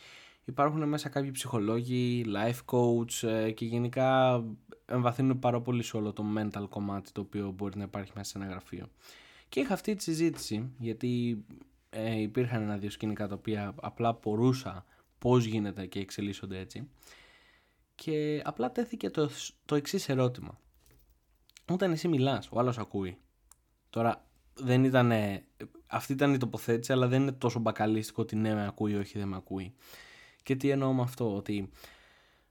υπάρχουν 0.46 0.88
μέσα 0.88 1.10
κάποιοι 1.10 1.32
ψυχολόγοι, 1.32 2.26
life 2.28 2.76
coach 2.76 3.28
ε, 3.28 3.52
και 3.52 3.66
γενικά 3.66 4.44
εμβαθύνουν 4.86 5.40
πάρα 5.40 5.62
πολύ 5.62 5.84
σε 5.84 5.98
όλο 5.98 6.14
το 6.14 6.24
mental 6.38 6.66
κομμάτι 6.70 7.12
το 7.12 7.22
οποίο 7.22 7.52
μπορεί 7.52 7.78
να 7.78 7.84
υπάρχει 7.84 8.12
μέσα 8.16 8.30
σε 8.30 8.38
ένα 8.38 8.48
γραφείο. 8.48 8.90
Και 9.50 9.60
είχα 9.60 9.74
αυτή 9.74 9.96
τη 9.96 10.04
συζήτηση, 10.04 10.72
γιατί 10.78 11.44
ε, 11.90 12.22
υπήρχαν 12.22 12.62
ένα-δύο 12.62 12.90
σκηνικά 12.90 13.28
τα 13.28 13.36
οποία 13.36 13.74
απλά 13.82 14.20
μπορούσα 14.22 14.86
πώς 15.18 15.46
γίνεται 15.46 15.86
και 15.86 16.00
εξελίσσονται 16.00 16.60
έτσι. 16.60 16.90
Και 17.96 18.42
απλά 18.46 18.72
τέθηκε 18.72 19.10
το, 19.10 19.30
το 19.66 19.76
εξής 19.76 20.10
ερώτημα. 20.10 20.60
Όταν 21.70 21.92
εσύ 21.92 22.08
μιλάς, 22.08 22.50
ο 22.52 22.60
άλλος 22.60 22.78
ακούει. 22.78 23.18
Τώρα 23.90 24.26
δεν 24.54 24.84
ήταν, 24.84 25.12
αυτή 25.88 26.14
ήταν 26.14 26.34
η 26.34 26.38
τοποθέτηση, 26.38 26.92
αλλά 26.92 27.08
δεν 27.08 27.22
είναι 27.22 27.32
τόσο 27.32 27.60
μπακαλίστικο 27.60 28.22
ότι 28.22 28.36
ναι 28.36 28.54
με 28.54 28.66
ακούει 28.66 28.92
ή 28.92 28.96
όχι 28.96 29.18
δεν 29.18 29.28
με 29.28 29.36
ακούει. 29.36 29.74
Και 30.44 30.56
τι 30.56 30.70
εννοώ 30.70 30.94
με 30.94 31.02
αυτό, 31.02 31.36
ότι 31.36 31.70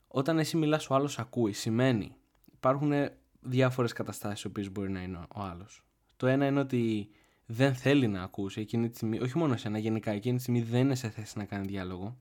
όταν 0.08 0.38
εσύ 0.38 0.56
μιλάς 0.56 0.90
ο 0.90 0.94
άλλος 0.94 1.18
ακούει, 1.18 1.52
σημαίνει 1.52 2.14
υπάρχουν 2.54 2.92
διάφορες 3.40 3.92
καταστάσεις 3.92 4.44
οποίες 4.44 4.72
μπορεί 4.72 4.90
να 4.90 5.02
είναι 5.02 5.18
ο 5.18 5.40
άλλος. 5.40 5.82
Το 6.16 6.26
ένα 6.26 6.46
είναι 6.46 6.60
ότι 6.60 7.08
δεν 7.50 7.74
θέλει 7.74 8.08
να 8.08 8.22
ακούσει 8.22 8.60
εκείνη 8.60 8.88
τη 8.88 8.96
στιγμή, 8.96 9.20
όχι 9.20 9.38
μόνο 9.38 9.52
εσένα, 9.52 9.78
γενικά 9.78 10.10
εκείνη 10.10 10.36
τη 10.36 10.42
στιγμή 10.42 10.62
δεν 10.62 10.80
είναι 10.80 10.94
σε 10.94 11.10
θέση 11.10 11.38
να 11.38 11.44
κάνει 11.44 11.66
διάλογο 11.66 12.16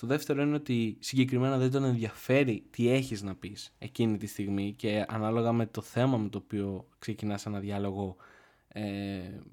το 0.00 0.06
δεύτερο 0.06 0.42
είναι 0.42 0.54
ότι 0.54 0.96
συγκεκριμένα 1.00 1.58
δεν 1.58 1.70
τον 1.70 1.84
ενδιαφέρει 1.84 2.64
τι 2.70 2.88
έχεις 2.88 3.22
να 3.22 3.34
πεις 3.34 3.74
εκείνη 3.78 4.16
τη 4.16 4.26
στιγμή 4.26 4.72
και 4.72 5.04
ανάλογα 5.08 5.52
με 5.52 5.66
το 5.66 5.80
θέμα 5.80 6.16
με 6.16 6.28
το 6.28 6.38
οποίο 6.38 6.88
ξεκινάς 6.98 7.46
ένα 7.46 7.58
διάλογο 7.60 8.16
ε, 8.68 8.82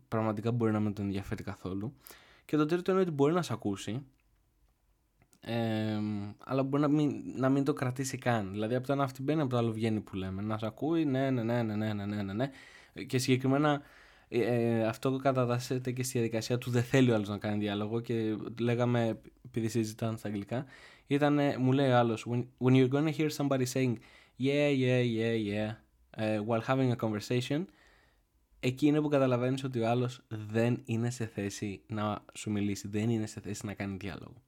πραγματικά 0.07 0.51
μπορεί 0.51 0.71
να 0.71 0.79
μην 0.79 0.93
τον 0.93 1.05
ενδιαφέρει 1.05 1.43
καθόλου. 1.43 1.93
Και 2.45 2.57
το 2.57 2.65
τρίτο 2.65 2.91
είναι 2.91 3.01
ότι 3.01 3.11
μπορεί 3.11 3.33
να 3.33 3.41
σε 3.41 3.53
ακούσει 3.53 4.05
ε, 5.41 5.99
αλλά 6.37 6.63
μπορεί 6.63 6.81
να 6.81 6.87
μην, 6.87 7.23
να 7.35 7.49
μην 7.49 7.63
το 7.63 7.73
κρατήσει 7.73 8.17
καν. 8.17 8.51
Δηλαδή 8.51 8.75
από 8.75 8.87
το 8.87 8.93
ένα 8.93 9.03
αυτή 9.03 9.21
μπαίνει, 9.21 9.41
από 9.41 9.49
το 9.49 9.57
άλλο 9.57 9.71
βγαίνει 9.71 9.99
που 9.99 10.15
λέμε. 10.15 10.41
Να 10.41 10.57
σε 10.57 10.65
ακούει, 10.65 11.05
ναι, 11.05 11.29
ναι, 11.29 11.43
ναι, 11.43 11.63
ναι, 11.63 11.75
ναι, 11.75 12.05
ναι, 12.05 12.23
ναι, 12.23 12.33
ναι. 12.33 12.49
Και 13.03 13.17
συγκεκριμένα 13.17 13.81
ε, 14.27 14.39
ε, 14.39 14.85
αυτό 14.85 15.15
κατατάσσεται 15.15 15.91
και 15.91 16.03
στη 16.03 16.11
διαδικασία 16.11 16.57
του 16.57 16.69
δεν 16.69 16.83
θέλει 16.83 17.11
ο 17.11 17.15
άλλος 17.15 17.29
να 17.29 17.37
κάνει 17.37 17.57
διάλογο 17.57 17.99
και 17.99 18.35
λέγαμε, 18.59 19.21
επειδή 19.45 19.67
συζητάνε 19.67 20.17
στα 20.17 20.27
αγγλικά, 20.27 20.65
ήταν, 21.07 21.39
μου 21.59 21.71
λέει 21.71 21.89
ο 21.89 21.97
άλλος, 21.97 22.27
when, 22.29 22.45
when 22.57 22.71
you're 22.71 22.89
gonna 22.89 23.11
hear 23.17 23.29
somebody 23.29 23.65
saying 23.73 23.95
yeah, 24.37 24.69
yeah, 24.69 25.01
yeah, 25.01 25.35
yeah, 25.49 25.71
uh, 26.17 26.39
while 26.47 26.61
having 26.67 26.91
a 26.91 27.05
conversation, 27.05 27.65
εκεί 28.59 28.87
είναι 28.87 29.01
που 29.01 29.07
καταλαβαίνεις 29.07 29.63
ότι 29.63 29.79
ο 29.79 29.89
άλλος 29.89 30.21
δεν 30.27 30.81
είναι 30.85 31.09
σε 31.09 31.25
θέση 31.25 31.81
να 31.87 32.25
σου 32.33 32.51
μιλήσει, 32.51 32.87
δεν 32.87 33.09
είναι 33.09 33.25
σε 33.25 33.39
θέση 33.39 33.65
να 33.65 33.73
κάνει 33.73 33.97
διάλογο. 33.99 34.43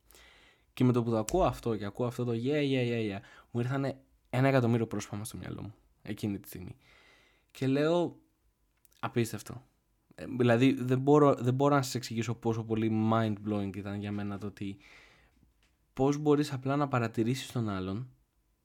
Και 0.74 0.84
με 0.84 0.92
το 0.92 1.04
που 1.04 1.10
το 1.10 1.18
ακούω 1.18 1.44
αυτό 1.44 1.76
και 1.76 1.86
ακούω 1.86 2.06
αυτό 2.06 2.24
το 2.24 2.32
yeah, 2.32 2.72
yeah, 2.72 2.88
yeah, 2.90 3.16
yeah, 3.16 3.20
μου 3.52 3.60
ήρθαν 3.60 3.96
ένα 4.30 4.48
εκατομμύριο 4.48 4.88
πρόσωπα 4.88 5.24
στο 5.24 5.38
μυαλό 5.38 5.62
μου 5.62 5.74
εκείνη 6.02 6.40
τη 6.40 6.48
στιγμή. 6.48 6.76
Και 7.52 7.68
λέω, 7.68 8.20
απίστευτο. 9.08 9.64
Ε, 10.16 10.26
δηλαδή 10.40 10.74
δεν 10.80 11.00
μπορώ, 11.00 11.36
δεν 11.36 11.54
μπορώ 11.54 11.76
να 11.76 11.82
σας 11.82 11.96
εξηγήσω 11.96 12.36
πόσο 12.36 12.64
πολύ 12.64 13.10
mind 13.14 13.34
blowing 13.48 13.76
ήταν 13.76 14.00
για 14.00 14.12
μένα 14.12 14.38
το 14.38 14.48
ότι 14.48 14.78
πώς 15.94 16.18
μπορείς 16.18 16.54
απλά 16.54 16.76
να 16.76 16.88
παρατηρήσεις 16.88 17.52
τον 17.52 17.70
άλλον 17.70 18.10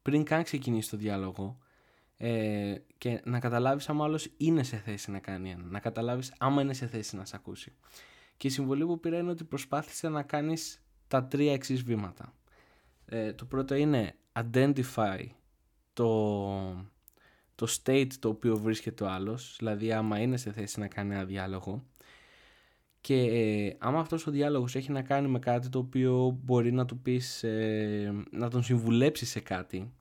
πριν 0.03 0.25
καν 0.25 0.43
ξεκινήσει 0.43 0.91
το 0.91 0.97
διάλογο 0.97 1.59
ε, 2.17 2.75
και 2.99 3.21
να 3.25 3.39
καταλάβεις 3.39 3.89
άμα 3.89 4.05
άλλος 4.05 4.29
είναι 4.37 4.63
σε 4.63 4.77
θέση 4.77 5.11
να 5.11 5.19
κάνει 5.19 5.51
ένα, 5.51 5.65
να 5.65 5.81
καταλάβεις 5.81 6.35
άμα 6.39 6.63
είναι 6.63 6.75
σε 6.75 6.87
θέση 6.87 7.17
να 7.17 7.25
σε 7.25 7.37
ακούσει. 7.37 7.73
Και 8.37 8.47
η 8.47 8.51
συμβολή 8.51 8.87
που 8.87 9.01
πήρα 9.01 9.19
είναι 9.19 9.31
ότι 9.31 9.45
προσπάθησε 9.45 10.09
να 10.09 10.23
κάνεις 10.23 10.83
τα 11.09 11.25
τρία 11.25 11.53
εξής 11.53 11.83
βήματα. 11.83 12.35
Ε, 13.05 13.33
το 13.33 13.45
πρώτο 13.45 13.75
είναι 13.75 14.17
identify 14.33 15.27
το, 15.93 16.92
το 17.67 17.77
state 17.83 18.13
το 18.19 18.29
οποίο 18.29 18.57
βρίσκεται 18.57 19.05
ο 19.05 19.09
άλλος, 19.09 19.55
δηλαδή 19.59 19.93
άμα 19.93 20.19
είναι 20.19 20.37
σε 20.37 20.53
θέση 20.53 20.81
να 20.81 20.87
κάνει 20.89 21.15
ένα 21.15 21.25
διάλογο. 21.25 21.87
Και 23.01 23.15
ε, 23.15 23.77
άμα 23.79 24.01
αυτός 24.01 24.27
ο 24.27 24.31
διάλογος 24.31 24.75
έχει 24.75 24.93
να 24.93 25.03
κάνει 25.03 25.29
με 25.29 25.39
κάτι 25.39 25.69
το 25.69 25.79
οποίο 25.79 26.39
μπορεί 26.43 26.73
να 26.73 26.85
του 26.85 26.99
πεις, 26.99 27.43
ε, 27.43 28.25
να 28.31 28.51
τον 28.51 28.63
συμβουλέψεις 28.63 29.31
σε 29.31 29.41
κάτι 29.41 29.93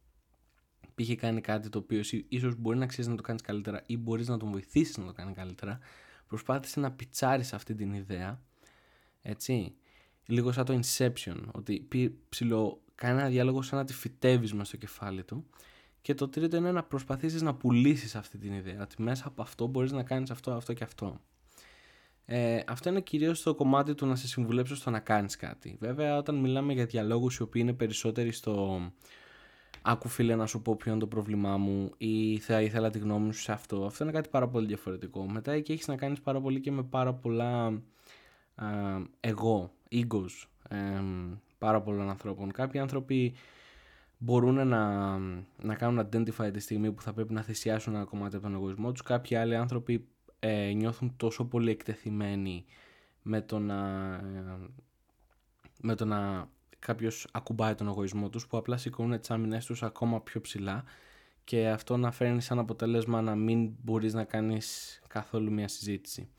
είχε 1.01 1.15
κάνει 1.15 1.41
κάτι 1.41 1.69
το 1.69 1.77
οποίο 1.77 2.01
ίσως 2.27 2.55
μπορεί 2.55 2.77
να 2.77 2.85
ξέρεις 2.85 3.07
να 3.07 3.15
το 3.15 3.21
κάνεις 3.21 3.41
καλύτερα 3.41 3.83
ή 3.85 3.97
μπορείς 3.97 4.27
να 4.27 4.37
τον 4.37 4.51
βοηθήσεις 4.51 4.97
να 4.97 5.05
το 5.05 5.11
κάνει 5.11 5.33
καλύτερα 5.33 5.79
προσπάθησε 6.27 6.79
να 6.79 6.91
πιτσάρεις 6.91 7.53
αυτή 7.53 7.75
την 7.75 7.93
ιδέα 7.93 8.41
έτσι. 9.21 9.75
Λίγο 10.25 10.51
σαν 10.51 10.65
το 10.65 10.79
Inception 10.79 11.37
ότι 11.51 11.87
ψηλό 12.29 12.81
κάνει 12.95 13.19
ένα 13.19 13.29
διάλογο 13.29 13.61
σαν 13.61 13.77
να 13.77 13.85
τη 13.85 13.93
φυτεύεις 13.93 14.53
στο 14.61 14.77
κεφάλι 14.77 15.23
του 15.23 15.45
και 16.01 16.13
το 16.13 16.27
τρίτο 16.27 16.57
είναι 16.57 16.71
να 16.71 16.83
προσπαθήσεις 16.83 17.41
να 17.41 17.55
πουλήσεις 17.55 18.15
αυτή 18.15 18.37
την 18.37 18.53
ιδέα. 18.53 18.81
Ότι 18.81 19.01
μέσα 19.01 19.27
από 19.27 19.41
αυτό 19.41 19.67
μπορείς 19.67 19.91
να 19.91 20.03
κάνεις 20.03 20.31
αυτό, 20.31 20.51
αυτό 20.51 20.73
και 20.73 20.83
αυτό. 20.83 21.21
Ε, 22.25 22.63
αυτό 22.67 22.89
είναι 22.89 23.01
κυρίως 23.01 23.41
το 23.41 23.55
κομμάτι 23.55 23.93
του 23.93 24.05
να 24.05 24.15
σε 24.15 24.27
συμβουλέψω 24.27 24.75
στο 24.75 24.89
να 24.89 24.99
κάνεις 24.99 25.35
κάτι. 25.35 25.77
Βέβαια 25.79 26.17
όταν 26.17 26.35
μιλάμε 26.35 26.73
για 26.73 26.85
διαλόγους 26.85 27.35
οι 27.35 27.41
οποίοι 27.41 27.61
είναι 27.65 27.73
περισσότεροι 27.73 28.31
στο 28.31 28.81
άκου 29.81 30.07
φίλε 30.07 30.35
να 30.35 30.45
σου 30.45 30.61
πω 30.61 30.75
ποιο 30.75 30.91
είναι 30.91 30.99
το 30.99 31.07
πρόβλημά 31.07 31.57
μου 31.57 31.91
ή 31.97 32.37
θα 32.37 32.61
ήθελα 32.61 32.89
τη 32.89 32.99
γνώμη 32.99 33.33
σου 33.33 33.41
σε 33.41 33.51
αυτό. 33.51 33.85
Αυτό 33.85 34.03
είναι 34.03 34.13
κάτι 34.13 34.29
πάρα 34.29 34.47
πολύ 34.47 34.67
διαφορετικό. 34.67 35.29
Μετά 35.29 35.51
εκεί 35.51 35.71
έχεις 35.71 35.87
να 35.87 35.95
κάνεις 35.95 36.21
πάρα 36.21 36.41
πολύ 36.41 36.59
και 36.59 36.71
με 36.71 36.83
πάρα 36.83 37.13
πολλά 37.13 37.65
α, 38.55 38.67
εγώ, 39.19 39.71
egos 39.91 40.47
ε, 40.69 40.77
πάρα 41.57 41.81
πολλών 41.81 42.09
ανθρώπων. 42.09 42.51
Κάποιοι 42.51 42.79
άνθρωποι 42.79 43.33
μπορούν 44.23 44.67
να, 44.67 45.17
να 45.61 45.75
κάνουν 45.75 46.07
identify 46.11 46.49
τη 46.53 46.59
στιγμή 46.59 46.91
που 46.91 47.01
θα 47.01 47.13
πρέπει 47.13 47.33
να 47.33 47.41
θυσιάσουν 47.41 47.95
ένα 47.95 48.03
κομμάτι 48.03 48.35
από 48.35 48.45
τον 48.45 48.55
εγωισμό 48.55 48.91
τους. 48.91 49.01
Κάποιοι 49.01 49.35
άλλοι 49.35 49.55
άνθρωποι 49.55 50.07
ε, 50.39 50.71
νιώθουν 50.75 51.13
τόσο 51.17 51.45
πολύ 51.45 51.71
εκτεθειμένοι 51.71 52.65
με 53.21 53.41
το 53.41 53.59
να, 53.59 53.77
με 55.81 55.95
το 55.95 56.05
να 56.05 56.49
κάποιος 56.79 57.27
ακουμπάει 57.31 57.75
τον 57.75 57.87
εγωισμό 57.87 58.29
τους 58.29 58.47
που 58.47 58.57
απλά 58.57 58.77
σηκώνουν 58.77 59.19
τις 59.19 59.31
άμυνες 59.31 59.65
τους 59.65 59.83
ακόμα 59.83 60.21
πιο 60.21 60.41
ψηλά 60.41 60.83
και 61.43 61.69
αυτό 61.69 61.97
να 61.97 62.11
φέρνει 62.11 62.41
σαν 62.41 62.59
αποτέλεσμα 62.59 63.21
να 63.21 63.35
μην 63.35 63.71
μπορείς 63.83 64.13
να 64.13 64.23
κάνεις 64.23 64.99
καθόλου 65.07 65.51
μια 65.51 65.67
συζήτηση. 65.67 66.29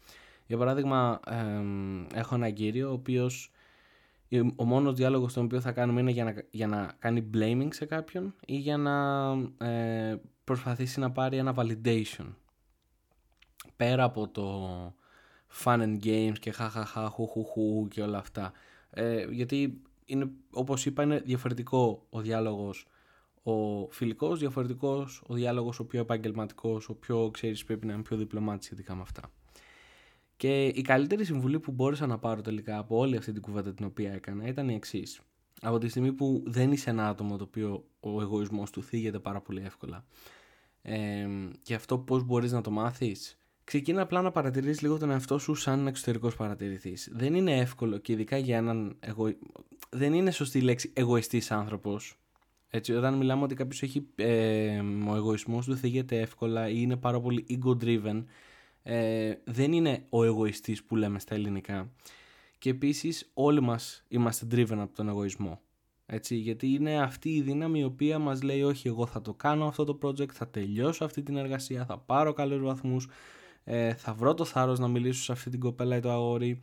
Για 0.47 0.59
παράδειγμα, 0.59 1.21
έχω 2.15 2.35
ένα 2.35 2.51
κύριο 2.51 2.89
ο 2.89 2.93
οποίος 2.93 3.53
ο 4.57 4.65
μόνος 4.65 4.95
διάλογος 4.95 5.33
τον 5.33 5.45
οποίο 5.45 5.61
θα 5.61 5.73
κάνουμε 5.73 6.01
είναι 6.01 6.11
για 6.11 6.25
να, 6.25 6.35
για 6.51 6.67
να 6.67 6.93
κάνει 6.99 7.31
blaming 7.35 7.69
σε 7.71 7.85
κάποιον 7.85 8.35
ή 8.47 8.57
για 8.57 8.77
να 8.77 9.31
ε, 9.67 10.21
προσπαθήσει 10.45 11.01
να 11.01 11.11
πάρει 11.11 11.37
ένα 11.37 11.55
validation. 11.57 12.27
Πέρα 13.77 14.05
από 14.05 14.29
το 14.29 14.69
fun 15.65 15.81
and 15.81 16.05
games 16.05 16.39
και 16.41 16.51
χαχαχα, 16.51 17.09
χουχουχου 17.09 17.89
και 17.89 18.03
όλα 18.03 18.19
αυτά. 18.19 18.53
Ε, 18.91 19.25
γιατί 19.31 19.83
είναι, 20.05 20.31
όπως 20.51 20.87
είπα 20.87 21.03
είναι 21.03 21.21
διαφορετικό 21.21 22.07
ο 22.11 22.21
διάλογος 22.21 22.87
ο 23.43 23.89
φιλικός, 23.91 24.39
διαφορετικός 24.39 25.23
ο 25.27 25.35
διάλογος 25.35 25.79
ο 25.79 25.87
πιο 25.87 26.01
επαγγελματικός, 26.01 26.89
ο 26.89 26.95
πιο 26.95 27.31
ξέρεις 27.31 27.65
πρέπει 27.65 27.87
να 27.87 27.93
είναι 27.93 28.03
πιο 28.03 28.17
διπλωμάτης 28.17 28.67
σχετικά 28.67 28.95
με 28.95 29.03
αυτά. 29.03 29.31
Και 30.43 30.67
η 30.67 30.83
καλύτερη 30.83 31.25
συμβουλή 31.25 31.61
που 31.61 31.73
μπόρεσα 31.73 32.07
να 32.07 32.19
πάρω 32.19 32.41
τελικά 32.41 32.79
από 32.79 32.97
όλη 32.97 33.17
αυτή 33.17 33.33
την 33.33 33.43
κουβέντα 33.43 33.75
την 33.75 33.85
οποία 33.87 34.13
έκανα 34.13 34.47
ήταν 34.47 34.69
η 34.69 34.75
εξής. 34.75 35.21
Από 35.61 35.79
τη 35.79 35.89
στιγμή 35.89 36.13
που 36.13 36.43
δεν 36.47 36.73
είσαι 36.73 36.91
ένα 36.91 37.09
άτομο 37.09 37.37
το 37.37 37.45
οποίο 37.45 37.85
ο 38.01 38.21
εγωισμός 38.21 38.71
του 38.71 38.83
θίγεται 38.83 39.19
πάρα 39.19 39.41
πολύ 39.41 39.63
εύκολα 39.65 40.05
ε, 40.83 41.29
και 41.63 41.75
αυτό 41.75 41.99
πώς 41.99 42.25
μπορείς 42.25 42.53
να 42.53 42.61
το 42.61 42.71
μάθεις 42.71 43.39
ξεκίνα 43.65 44.03
απλά 44.03 44.23
να 44.23 44.31
παρατηρείς 44.31 44.81
λίγο 44.81 44.99
τον 44.99 45.11
εαυτό 45.11 45.39
σου 45.39 45.55
σαν 45.55 45.87
εξωτερικός 45.87 46.37
παρατηρητής. 46.37 47.09
Δεν 47.13 47.35
είναι 47.35 47.59
εύκολο 47.59 47.99
και 47.99 48.13
ειδικά 48.13 48.37
για 48.37 48.57
έναν 48.57 48.97
εγω... 49.01 49.33
δεν 49.91 50.13
είναι 50.13 50.31
σωστή 50.31 50.61
λέξη 50.61 50.93
εγωιστής 50.95 51.51
άνθρωπος. 51.51 52.19
Έτσι, 52.69 52.93
όταν 52.93 53.15
μιλάμε 53.15 53.43
ότι 53.43 53.55
κάποιος 53.55 53.83
έχει 53.83 54.07
ε, 54.15 54.81
ο 55.09 55.17
εγωισμός 55.17 55.67
του 55.67 55.77
θίγεται 55.77 56.21
εύκολα 56.21 56.69
ή 56.69 56.75
είναι 56.77 56.97
πάρα 56.97 57.21
πολύ 57.21 57.47
ego 57.49 57.77
driven 57.85 58.25
ε, 58.83 59.35
δεν 59.45 59.73
είναι 59.73 60.07
ο 60.09 60.25
εγωιστής 60.25 60.85
που 60.85 60.97
λέμε 60.97 61.19
στα 61.19 61.35
ελληνικά 61.35 61.93
και 62.59 62.71
επίσης 62.71 63.31
όλοι 63.35 63.61
μας 63.61 64.05
είμαστε 64.09 64.47
driven 64.51 64.79
από 64.79 64.95
τον 64.95 65.09
εγωισμό 65.09 65.61
έτσι, 66.15 66.35
γιατί 66.35 66.67
είναι 66.67 67.03
αυτή 67.03 67.35
η 67.35 67.43
δύναμη 67.43 67.79
η 67.79 67.85
οποία 67.85 68.19
μας 68.19 68.43
λέει 68.43 68.63
όχι 68.63 68.89
εγώ 68.89 69.07
θα 69.07 69.21
το 69.21 69.35
κάνω 69.35 69.67
αυτό 69.67 69.85
το 69.85 69.99
project, 70.03 70.33
θα 70.33 70.49
τελειώσω 70.49 71.05
αυτή 71.05 71.23
την 71.23 71.37
εργασία, 71.37 71.85
θα 71.85 71.99
πάρω 71.99 72.33
καλούς 72.33 72.63
βαθμούς, 72.63 73.09
ε, 73.65 73.95
θα 73.95 74.15
βρω 74.15 74.35
το 74.35 74.45
θάρρος 74.45 74.79
να 74.79 74.89
μιλήσω 74.89 75.23
σε 75.23 75.33
αυτή 75.33 75.51
την 75.51 75.61
κοπέλα 75.61 75.97
ή 75.97 76.01
το 76.01 76.11
αγόρι. 76.11 76.59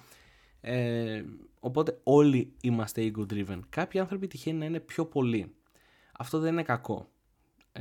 Ε, 0.61 1.23
οπότε 1.59 1.99
όλοι 2.03 2.53
είμαστε 2.61 3.11
ego 3.11 3.33
driven. 3.33 3.59
Κάποιοι 3.69 3.99
άνθρωποι 3.99 4.27
τυχαίνει 4.27 4.57
να 4.57 4.65
είναι 4.65 4.79
πιο 4.79 5.05
πολλοί. 5.05 5.55
Αυτό 6.17 6.39
δεν 6.39 6.51
είναι 6.51 6.63
κακό. 6.63 7.09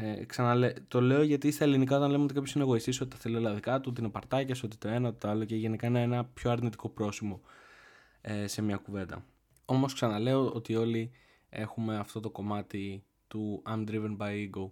Ε, 0.00 0.24
ξαναλέ, 0.24 0.72
το 0.88 1.00
λέω 1.00 1.22
γιατί 1.22 1.50
στα 1.50 1.64
ελληνικά 1.64 1.96
όταν 1.96 2.10
λέμε 2.10 2.24
ότι 2.24 2.34
κάποιος 2.34 2.54
είναι 2.54 2.64
εγωιστής, 2.64 3.00
ότι 3.00 3.10
τα 3.10 3.16
θέλει 3.16 3.36
όλα 3.36 3.54
δικά 3.54 3.80
του, 3.80 3.88
ότι 3.90 4.00
είναι 4.00 4.10
παρτάκια, 4.10 4.56
ότι 4.64 4.76
το 4.76 4.88
ένα, 4.88 5.14
το 5.14 5.28
άλλο 5.28 5.44
και 5.44 5.56
γενικά 5.56 5.86
είναι 5.86 6.02
ένα 6.02 6.24
πιο 6.24 6.50
αρνητικό 6.50 6.88
πρόσημο 6.88 7.40
ε, 8.20 8.46
σε 8.46 8.62
μια 8.62 8.76
κουβέντα. 8.76 9.24
Όμως 9.64 9.94
ξαναλέω 9.94 10.50
ότι 10.50 10.74
όλοι 10.74 11.10
έχουμε 11.48 11.96
αυτό 11.96 12.20
το 12.20 12.30
κομμάτι 12.30 13.04
του 13.28 13.62
I'm 13.66 13.88
driven 13.88 14.16
by 14.16 14.28
ego 14.28 14.70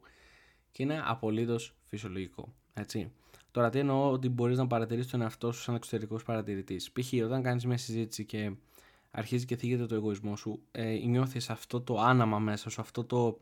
και 0.73 0.83
είναι 0.83 1.03
απολύτως 1.05 1.77
φυσιολογικό. 1.85 2.53
Έτσι. 2.75 3.13
Τώρα 3.51 3.71
τι 3.71 3.79
εννοώ 3.79 4.11
ότι 4.11 4.29
μπορείς 4.29 4.59
να 4.59 4.67
παρατηρήσεις 4.67 5.11
τον 5.11 5.21
εαυτό 5.21 5.53
σου 5.53 5.61
σαν 5.61 5.75
εξωτερικός 5.75 6.23
παρατηρητής. 6.23 6.93
Π.χ. 6.93 7.13
όταν 7.25 7.43
κάνεις 7.43 7.67
μια 7.67 7.79
συζήτηση 7.79 8.25
και 8.25 8.53
αρχίζει 9.11 9.45
και 9.45 9.57
θίγεται 9.57 9.87
το 9.87 9.95
εγωισμό 9.95 10.37
σου, 10.37 10.63
ε, 10.73 10.99
νιώθεις 11.07 11.51
αυτό 11.51 11.81
το 11.81 12.01
άναμα 12.01 12.39
μέσα 12.39 12.71
σου, 12.71 12.81
αυτό 12.81 13.05
το 13.05 13.39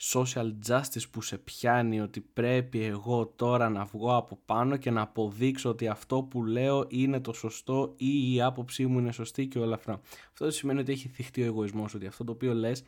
social 0.00 0.52
justice 0.68 1.10
που 1.10 1.22
σε 1.22 1.38
πιάνει 1.38 2.00
ότι 2.00 2.20
πρέπει 2.20 2.84
εγώ 2.84 3.26
τώρα 3.26 3.68
να 3.68 3.84
βγω 3.84 4.16
από 4.16 4.38
πάνω 4.46 4.76
και 4.76 4.90
να 4.90 5.00
αποδείξω 5.00 5.68
ότι 5.68 5.88
αυτό 5.88 6.22
που 6.22 6.44
λέω 6.44 6.86
είναι 6.88 7.20
το 7.20 7.32
σωστό 7.32 7.94
ή 7.96 8.34
η 8.34 8.42
άποψή 8.42 8.86
μου 8.86 8.98
είναι 8.98 9.12
σωστή 9.12 9.46
και 9.46 9.58
όλα 9.58 9.74
αυτά. 9.74 10.00
Αυτό 10.28 10.50
σημαίνει 10.50 10.80
ότι 10.80 10.92
έχει 10.92 11.08
θυχτεί 11.08 11.42
ο 11.42 11.44
εγωισμός, 11.44 11.94
ότι 11.94 12.06
αυτό 12.06 12.24
το 12.24 12.32
οποίο 12.32 12.54
λες 12.54 12.82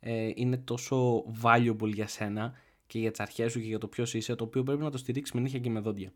ε, 0.00 0.30
είναι 0.34 0.56
τόσο 0.56 1.24
valuable 1.42 1.92
για 1.92 2.06
σένα 2.06 2.52
και 2.86 2.98
για 2.98 3.10
τις 3.10 3.20
αρχές 3.20 3.52
σου 3.52 3.60
και 3.60 3.66
για 3.66 3.78
το 3.78 3.88
ποιος 3.88 4.14
είσαι, 4.14 4.34
το 4.34 4.44
οποίο 4.44 4.62
πρέπει 4.62 4.82
να 4.82 4.90
το 4.90 4.98
στηρίξεις 4.98 5.34
με 5.34 5.40
νύχια 5.40 5.58
και 5.58 5.70
με 5.70 5.80
δόντια. 5.80 6.12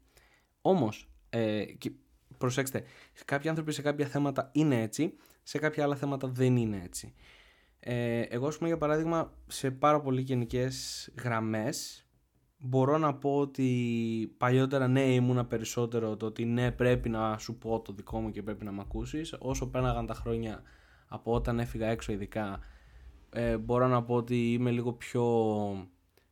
Όμως, 0.61 1.09
ε, 1.31 1.65
προσέξτε, 2.39 2.85
κάποιοι 3.25 3.49
άνθρωποι 3.49 3.73
σε 3.73 3.83
κάποια 3.83 4.07
θέματα 4.07 4.51
είναι 4.53 4.83
έτσι, 4.83 5.15
σε 5.43 5.59
κάποια 5.59 5.85
άλλα 5.85 5.97
θέματα 5.97 6.29
δεν 6.29 6.57
είναι 6.57 6.83
έτσι. 6.85 7.15
Ε, 7.85 8.21
εγώ, 8.21 8.49
πούμε, 8.49 8.69
για 8.69 8.77
παράδειγμα, 8.77 9.33
σε 9.47 9.71
πάρα 9.71 10.01
πολύ 10.01 10.21
γενικές 10.21 11.11
γραμμές 11.23 12.07
μπορώ 12.59 12.99
να 12.99 13.15
πω 13.15 13.37
ότι 13.37 14.35
παλιότερα 14.39 14.89
ναι 14.89 15.03
ήμουνα 15.03 15.45
περισσότερο 15.45 16.17
το 16.17 16.27
ότι 16.27 16.45
ναι 16.45 16.71
πρέπει 16.71 17.09
να 17.09 17.39
σου 17.39 17.59
πω 17.59 17.81
το 17.81 17.93
δικό 17.93 18.21
μου 18.21 18.31
και 18.31 18.43
πρέπει 18.43 18.65
να 18.65 18.73
με 18.73 18.81
ακούσεις. 18.81 19.35
Όσο 19.39 19.67
πέρναγαν 19.67 20.07
τα 20.07 20.15
χρόνια 20.15 20.63
από 21.09 21.33
όταν 21.33 21.59
έφυγα 21.59 21.89
έξω 21.89 22.13
ειδικά 22.13 22.61
ε, 23.31 23.57
μπορώ 23.57 23.87
να 23.87 24.03
πω 24.03 24.15
ότι 24.15 24.53
είμαι 24.53 24.71
λίγο 24.71 24.93
πιο 24.93 25.25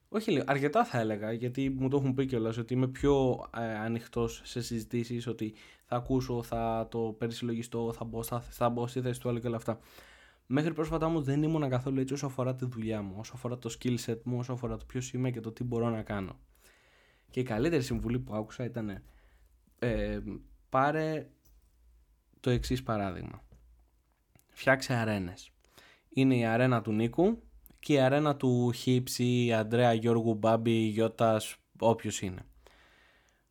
όχι 0.09 0.31
λίγο, 0.31 0.45
αρκετά 0.47 0.85
θα 0.85 1.01
έλεγα 1.01 1.33
γιατί 1.33 1.71
μου 1.71 1.89
το 1.89 1.97
έχουν 1.97 2.15
πει 2.15 2.27
κιόλας 2.27 2.59
ότι 2.59 2.75
είμαι 2.75 2.89
πιο 2.89 3.45
ε, 3.57 3.79
ανοιχτός 3.79 4.41
σε 4.45 4.63
συζητήσεις 4.63 5.27
ότι 5.27 5.55
θα 5.85 5.97
ακούσω, 5.97 6.43
θα 6.43 6.89
το 6.91 6.99
περισυλλογιστώ, 7.19 7.93
θα 7.93 8.05
μπω, 8.05 8.23
θα, 8.23 8.41
θα 8.41 8.69
μπω 8.69 8.87
στη 8.87 9.01
θέση 9.01 9.21
του 9.21 9.29
άλλου 9.29 9.39
και 9.39 9.47
όλα 9.47 9.57
αυτά 9.57 9.79
Μέχρι 10.53 10.75
πρόσφατα 10.75 11.07
όμως 11.07 11.25
δεν 11.25 11.43
ήμουν 11.43 11.69
καθόλου 11.69 12.01
έτσι 12.01 12.13
όσο 12.13 12.27
αφορά 12.27 12.55
τη 12.55 12.67
δουλειά 12.67 13.03
μου, 13.03 13.15
όσο 13.19 13.33
αφορά 13.35 13.59
το 13.59 13.77
skill 13.79 13.97
set 14.07 14.23
μου, 14.23 14.39
όσο 14.39 14.53
αφορά 14.53 14.77
το 14.77 14.85
ποιος 14.85 15.13
είμαι 15.13 15.31
και 15.31 15.41
το 15.41 15.53
τι 15.53 15.65
μπορώ 15.65 15.91
να 15.91 16.03
κάνω. 16.03 16.39
Και 17.31 17.41
η 17.41 17.43
καλύτερη 17.43 17.83
συμβουλή 17.83 18.19
που 18.19 18.35
άκουσα 18.35 18.65
ήταν 18.65 19.03
ε, 19.79 20.19
πάρε 20.69 21.31
το 22.41 22.51
εξής 22.51 22.83
παράδειγμα. 22.83 23.43
Φτιάξε 24.49 24.95
αρένες. 24.95 25.51
Είναι 26.09 26.37
η 26.37 26.45
αρένα 26.45 26.83
του 26.83 26.93
Νίκου 26.93 27.43
και 27.79 27.93
η 27.93 28.01
αρένα 28.01 28.37
του 28.37 28.73
Χίψη, 28.73 29.53
Αντρέα, 29.53 29.93
Γιώργου, 29.93 30.35
Μπάμπη, 30.35 30.73
Γιώτας, 30.73 31.57
όποιος 31.79 32.21
είναι. 32.21 32.47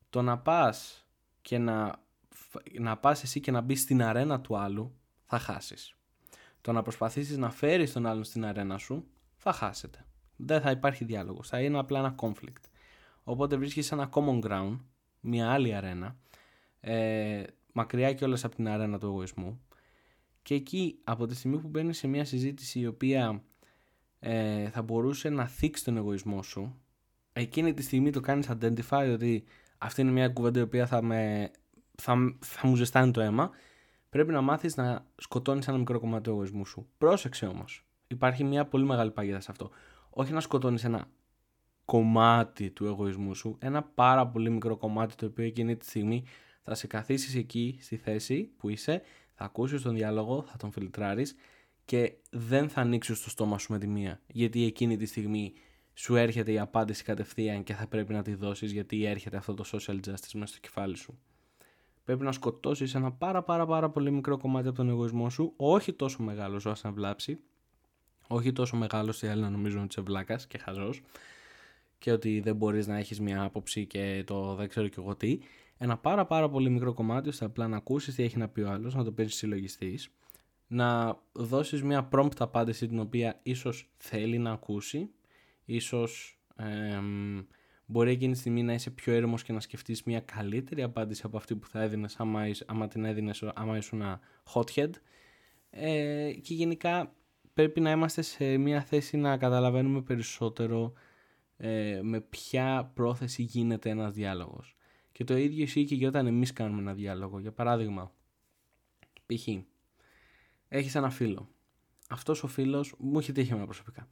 Το 0.09 0.21
να 0.21 0.39
πας 0.39 1.07
και 1.41 1.57
να, 1.57 2.03
να 2.79 2.97
πας 2.97 3.23
εσύ 3.23 3.39
και 3.39 3.51
να 3.51 3.61
μπεις 3.61 3.81
στην 3.81 4.03
αρένα 4.03 4.41
του 4.41 4.57
άλλου 4.57 4.95
θα 5.25 5.39
χάσεις 5.39 5.93
το 6.61 6.71
να 6.71 6.81
προσπαθήσεις 6.81 7.37
να 7.37 7.51
φέρεις 7.51 7.91
τον 7.91 8.05
άλλον 8.05 8.23
στην 8.23 8.45
αρένα 8.45 8.77
σου, 8.77 9.07
θα 9.35 9.51
χάσετε. 9.51 10.05
Δεν 10.35 10.61
θα 10.61 10.71
υπάρχει 10.71 11.05
διάλογος, 11.05 11.47
θα 11.47 11.61
είναι 11.61 11.79
απλά 11.79 11.99
ένα 11.99 12.15
conflict. 12.21 12.69
Οπότε 13.23 13.55
βρίσκεις 13.55 13.91
ένα 13.91 14.09
common 14.13 14.41
ground, 14.41 14.79
μια 15.19 15.51
άλλη 15.51 15.73
αρένα, 15.73 16.17
ε, 16.79 17.43
μακριά 17.71 18.13
και 18.13 18.25
όλες 18.25 18.43
από 18.43 18.55
την 18.55 18.67
αρένα 18.67 18.99
του 18.99 19.05
εγωισμού 19.05 19.61
και 20.41 20.55
εκεί 20.55 20.99
από 21.03 21.25
τη 21.25 21.35
στιγμή 21.35 21.59
που 21.59 21.67
μπαίνεις 21.67 21.97
σε 21.97 22.07
μια 22.07 22.25
συζήτηση 22.25 22.79
η 22.79 22.87
οποία 22.87 23.43
ε, 24.19 24.69
θα 24.69 24.81
μπορούσε 24.81 25.29
να 25.29 25.47
θίξει 25.47 25.83
τον 25.83 25.97
εγωισμό 25.97 26.43
σου, 26.43 26.81
εκείνη 27.33 27.73
τη 27.73 27.81
στιγμή 27.81 28.11
το 28.11 28.19
κάνεις 28.19 28.49
identify 28.49 29.09
ότι 29.13 29.43
αυτή 29.77 30.01
είναι 30.01 30.11
μια 30.11 30.29
κουβέντα 30.29 30.59
η 30.59 30.63
οποία 30.63 30.87
θα, 30.87 31.01
με, 31.01 31.51
θα, 31.95 32.37
θα 32.39 32.67
μου 32.67 32.75
ζεστάνει 32.75 33.11
το 33.11 33.21
αίμα 33.21 33.49
πρέπει 34.09 34.31
να 34.31 34.41
μάθεις 34.41 34.75
να 34.75 35.05
σκοτώνεις 35.15 35.67
ένα 35.67 35.77
μικρό 35.77 35.99
κομμάτι 35.99 36.23
του 36.23 36.29
εγωισμού 36.29 36.65
σου. 36.65 36.87
Πρόσεξε 36.97 37.45
όμως. 37.45 37.85
Υπάρχει 38.07 38.43
μια 38.43 38.65
πολύ 38.65 38.85
μεγάλη 38.85 39.11
παγίδα 39.11 39.39
σε 39.39 39.51
αυτό. 39.51 39.69
Όχι 40.09 40.33
να 40.33 40.39
σκοτώνεις 40.39 40.83
ένα 40.83 41.07
κομμάτι 41.85 42.69
του 42.69 42.85
εγωισμού 42.85 43.35
σου, 43.35 43.57
ένα 43.59 43.83
πάρα 43.83 44.27
πολύ 44.27 44.49
μικρό 44.49 44.77
κομμάτι 44.77 45.15
το 45.15 45.25
οποίο 45.25 45.45
εκείνη 45.45 45.77
τη 45.77 45.85
στιγμή 45.85 46.23
θα 46.63 46.75
σε 46.75 46.87
καθίσεις 46.87 47.35
εκεί 47.35 47.77
στη 47.81 47.95
θέση 47.97 48.51
που 48.57 48.69
είσαι, 48.69 49.01
θα 49.35 49.43
ακούσεις 49.43 49.81
τον 49.81 49.95
διάλογο, 49.95 50.43
θα 50.43 50.57
τον 50.57 50.71
φιλτράρεις 50.71 51.35
και 51.85 52.13
δεν 52.29 52.69
θα 52.69 52.81
ανοίξεις 52.81 53.23
το 53.23 53.29
στόμα 53.29 53.57
σου 53.57 53.71
με 53.71 53.79
τη 53.79 53.87
μία. 53.87 54.21
Γιατί 54.27 54.65
εκείνη 54.65 54.97
τη 54.97 55.05
στιγμή 55.05 55.53
σου 55.93 56.15
έρχεται 56.15 56.51
η 56.51 56.59
απάντηση 56.59 57.03
κατευθείαν 57.03 57.63
και 57.63 57.73
θα 57.73 57.87
πρέπει 57.87 58.13
να 58.13 58.21
τη 58.21 58.33
δώσεις 58.33 58.71
γιατί 58.71 59.05
έρχεται 59.05 59.37
αυτό 59.37 59.53
το 59.53 59.63
social 59.71 59.95
justice 59.95 60.33
μέσα 60.33 60.45
στο 60.45 60.59
κεφάλι 60.59 60.97
σου 60.97 61.19
πρέπει 62.09 62.23
να 62.23 62.31
σκοτώσεις 62.31 62.95
ένα 62.95 63.11
πάρα 63.11 63.43
πάρα 63.43 63.65
πάρα 63.65 63.89
πολύ 63.89 64.11
μικρό 64.11 64.37
κομμάτι 64.37 64.67
από 64.67 64.77
τον 64.77 64.89
εγωισμό 64.89 65.29
σου, 65.29 65.53
όχι 65.55 65.93
τόσο 65.93 66.23
μεγάλο 66.23 66.55
ώστε 66.55 66.87
να 66.87 66.91
βλάψει, 66.91 67.39
όχι 68.27 68.51
τόσο 68.51 68.77
μεγάλο 68.77 69.09
ώστε 69.09 69.27
οι 69.27 69.29
άλλοι 69.29 69.41
να 69.41 69.49
νομίζουν 69.49 69.79
ότι 69.79 69.87
είσαι 69.89 70.01
βλάκας 70.01 70.47
και 70.47 70.57
χαζός 70.57 71.01
και 71.97 72.11
ότι 72.11 72.39
δεν 72.39 72.55
μπορείς 72.55 72.87
να 72.87 72.97
έχεις 72.97 73.19
μια 73.19 73.43
άποψη 73.43 73.85
και 73.85 74.23
το 74.25 74.55
δεν 74.55 74.69
ξέρω 74.69 74.87
κι 74.87 74.99
εγώ 74.99 75.15
τι. 75.15 75.39
Ένα 75.77 75.97
πάρα 75.97 76.25
πάρα 76.25 76.49
πολύ 76.49 76.69
μικρό 76.69 76.93
κομμάτι 76.93 77.29
ώστε 77.29 77.45
απλά 77.45 77.67
να 77.67 77.77
ακούσεις 77.77 78.15
τι 78.15 78.23
έχει 78.23 78.37
να 78.37 78.47
πει 78.49 78.61
ο 78.61 78.69
άλλος, 78.69 78.95
να 78.95 79.03
το 79.03 79.11
παίρνει 79.11 79.31
συλλογιστής, 79.31 80.09
να 80.67 81.19
δώσεις 81.31 81.83
μια 81.83 82.09
prompt 82.11 82.37
απάντηση 82.39 82.87
την 82.87 82.99
οποία 82.99 83.39
ίσως 83.43 83.89
θέλει 83.97 84.37
να 84.37 84.51
ακούσει, 84.51 85.09
ίσως 85.65 86.39
Μπορεί 87.91 88.11
εκείνη 88.11 88.33
τη 88.33 88.39
στιγμή 88.39 88.63
να 88.63 88.73
είσαι 88.73 88.89
πιο 88.89 89.13
έρημος 89.13 89.43
και 89.43 89.53
να 89.53 89.59
σκεφτείς 89.59 90.03
μια 90.03 90.19
καλύτερη 90.19 90.83
απάντηση 90.83 91.21
από 91.25 91.37
αυτή 91.37 91.55
που 91.55 91.67
θα 91.67 91.81
έδινες 91.81 92.15
άμα, 92.15 92.41
άμα 92.65 92.87
την 92.87 93.05
έδινες 93.05 93.43
άμα 93.43 93.77
ήσουν 93.77 94.01
hothead. 94.53 94.89
Ε, 95.69 96.31
και 96.41 96.53
γενικά 96.53 97.15
πρέπει 97.53 97.79
να 97.79 97.91
είμαστε 97.91 98.21
σε 98.21 98.57
μια 98.57 98.81
θέση 98.81 99.17
να 99.17 99.37
καταλαβαίνουμε 99.37 100.01
περισσότερο 100.01 100.93
ε, 101.57 101.99
με 102.03 102.21
ποια 102.21 102.91
πρόθεση 102.93 103.41
γίνεται 103.41 103.89
ένας 103.89 104.13
διάλογος. 104.13 104.77
Και 105.11 105.23
Και 105.23 105.23
το 105.23 105.37
ίδιο 105.37 105.63
ισχύει 105.63 105.85
και 105.85 105.95
για 105.95 106.07
όταν 106.07 106.27
εμείς 106.27 106.53
κάνουμε 106.53 106.81
ένα 106.81 106.93
διάλογο. 106.93 107.39
Για 107.39 107.51
παράδειγμα, 107.51 108.11
π.χ. 109.25 109.47
έχεις 110.67 110.95
ένα 110.95 111.09
φίλο. 111.09 111.49
Αυτός 112.09 112.43
ο 112.43 112.47
φίλος, 112.47 112.95
μου 112.97 113.19
έχει 113.19 113.31
τύχει 113.31 113.49
εμένα 113.49 113.65
προσωπικά. 113.65 114.07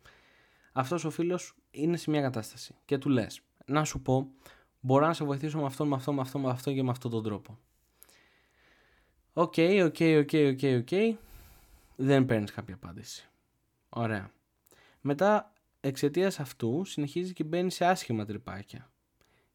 Αυτός 0.71 1.05
ο 1.05 1.09
φίλος 1.09 1.55
είναι 1.71 1.97
σε 1.97 2.09
μια 2.09 2.21
κατάσταση 2.21 2.75
και 2.85 2.97
του 2.97 3.09
λες, 3.09 3.41
να 3.67 3.83
σου 3.83 4.01
πω, 4.01 4.31
μπορώ 4.79 5.05
να 5.05 5.13
σε 5.13 5.23
βοηθήσω 5.25 5.59
με 5.59 5.65
αυτό, 5.65 5.85
με 5.85 5.95
αυτό, 5.95 6.13
με 6.13 6.21
αυτό, 6.21 6.39
με 6.39 6.49
αυτό 6.49 6.73
και 6.73 6.83
με 6.83 6.89
αυτόν 6.89 7.11
τον 7.11 7.23
τρόπο. 7.23 7.57
Ok, 9.33 9.53
ok, 9.83 9.97
ok, 9.99 10.29
ok, 10.33 10.61
ok. 10.77 11.17
Δεν 11.95 12.25
παίρνεις 12.25 12.51
κάποια 12.51 12.75
απάντηση. 12.75 13.29
Ωραία. 13.89 14.31
Μετά 15.01 15.53
εξαιτίας 15.79 16.39
αυτού 16.39 16.85
συνεχίζεις 16.85 17.33
και 17.33 17.43
μπαίνεις 17.43 17.75
σε 17.75 17.85
άσχημα 17.85 18.25
τρυπάκια. 18.25 18.91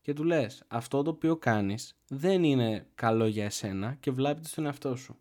Και 0.00 0.12
του 0.12 0.24
λες: 0.24 0.64
Αυτό 0.68 1.02
το 1.02 1.10
οποίο 1.10 1.36
κάνεις 1.36 1.96
δεν 2.08 2.44
είναι 2.44 2.86
καλό 2.94 3.26
για 3.26 3.44
εσένα 3.44 3.94
και 4.00 4.10
βλάπτεις 4.10 4.54
τον 4.54 4.66
εαυτό 4.66 4.96
σου. 4.96 5.16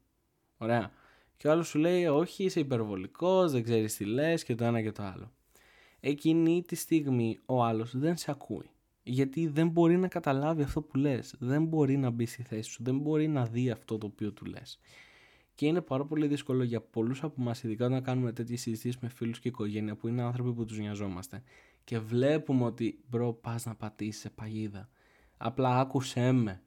Ωραία. 0.57 0.91
Και 1.37 1.47
ο 1.47 1.51
άλλος 1.51 1.67
σου 1.67 1.79
λέει: 1.79 2.05
Όχι, 2.05 2.43
είσαι 2.43 2.59
υπερβολικός, 2.59 3.51
δεν 3.51 3.63
ξέρεις 3.63 3.95
τι 3.95 4.05
λες 4.05 4.43
και 4.43 4.55
το 4.55 4.63
ένα 4.63 4.81
και 4.81 4.91
το 4.91 5.03
άλλο. 5.03 5.31
Εκείνη 5.99 6.63
τη 6.63 6.75
στιγμή 6.75 7.39
ο 7.45 7.63
άλλος 7.63 7.97
δεν 7.97 8.17
σε 8.17 8.31
ακούει. 8.31 8.69
Γιατί 9.03 9.47
δεν 9.47 9.69
μπορεί 9.69 9.97
να 9.97 10.07
καταλάβει 10.07 10.63
αυτό 10.63 10.81
που 10.81 10.97
λες. 10.97 11.35
Δεν 11.39 11.65
μπορεί 11.65 11.97
να 11.97 12.09
μπει 12.09 12.25
στη 12.25 12.43
θέση 12.43 12.69
σου. 12.69 12.83
Δεν 12.83 12.97
μπορεί 12.97 13.27
να 13.27 13.45
δει 13.45 13.69
αυτό 13.69 13.97
το 13.97 14.05
οποίο 14.05 14.31
του 14.31 14.45
λες. 14.45 14.79
Και 15.55 15.65
είναι 15.65 15.81
πάρα 15.81 16.05
πολύ 16.05 16.27
δύσκολο 16.27 16.63
για 16.63 16.81
πολλούς 16.81 17.23
από 17.23 17.41
εμάς, 17.41 17.63
ειδικά 17.63 17.85
όταν 17.85 18.03
κάνουμε 18.03 18.31
τέτοιες 18.31 18.61
συζητήσεις 18.61 19.01
με 19.01 19.09
φίλους 19.09 19.39
και 19.39 19.47
οικογένεια 19.47 19.95
που 19.95 20.07
είναι 20.07 20.21
άνθρωποι 20.21 20.53
που 20.53 20.65
τους 20.65 20.79
νοιαζόμαστε 20.79 21.43
και 21.83 21.99
βλέπουμε 21.99 22.63
ότι 22.65 23.03
bro, 23.09 23.33
πας 23.33 23.65
να 23.65 23.75
πατήσεις 23.75 24.21
σε 24.21 24.29
παγίδα. 24.29 24.89
Απλά 25.37 25.79
άκουσέ 25.79 26.31
με. 26.31 26.61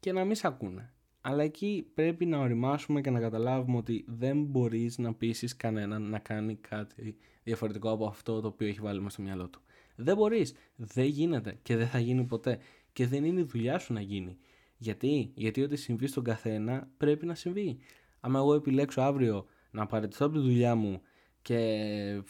Και 0.00 0.12
να 0.12 0.24
μην 0.24 0.34
σε 0.34 0.46
ακούνε. 0.46 0.92
Αλλά 1.20 1.42
εκεί 1.42 1.90
πρέπει 1.94 2.26
να 2.26 2.38
ωριμάσουμε 2.38 3.00
και 3.00 3.10
να 3.10 3.20
καταλάβουμε 3.20 3.76
ότι 3.76 4.04
δεν 4.08 4.44
μπορείς 4.44 4.98
να 4.98 5.14
πείσεις 5.14 5.56
κανέναν 5.56 6.02
να 6.02 6.18
κάνει 6.18 6.54
κάτι 6.54 7.16
διαφορετικό 7.42 7.90
από 7.90 8.06
αυτό 8.06 8.40
το 8.40 8.48
οποίο 8.48 8.68
έχει 8.68 8.80
βάλει 8.80 8.98
μέσα 8.98 9.10
στο 9.10 9.22
μυαλό 9.22 9.48
του. 9.48 9.62
Δεν 9.96 10.16
μπορείς. 10.16 10.54
Δεν 10.76 11.04
γίνεται 11.04 11.58
και 11.62 11.76
δεν 11.76 11.88
θα 11.88 11.98
γίνει 11.98 12.24
ποτέ. 12.24 12.58
Και 12.92 13.06
δεν 13.06 13.24
είναι 13.24 13.40
η 13.40 13.44
δουλειά 13.44 13.78
σου 13.78 13.92
να 13.92 14.00
γίνει. 14.00 14.36
Γιατί, 14.76 15.32
Γιατί 15.34 15.62
ό,τι 15.62 15.76
συμβεί 15.76 16.06
στον 16.06 16.24
καθένα 16.24 16.88
πρέπει 16.96 17.26
να 17.26 17.34
συμβεί 17.34 17.78
άμα 18.24 18.38
εγώ 18.38 18.54
επιλέξω 18.54 19.00
αύριο 19.00 19.46
να 19.70 19.86
παραιτηθώ 19.86 20.26
από 20.26 20.34
τη 20.34 20.40
δουλειά 20.40 20.74
μου 20.74 21.00
και 21.42 22.22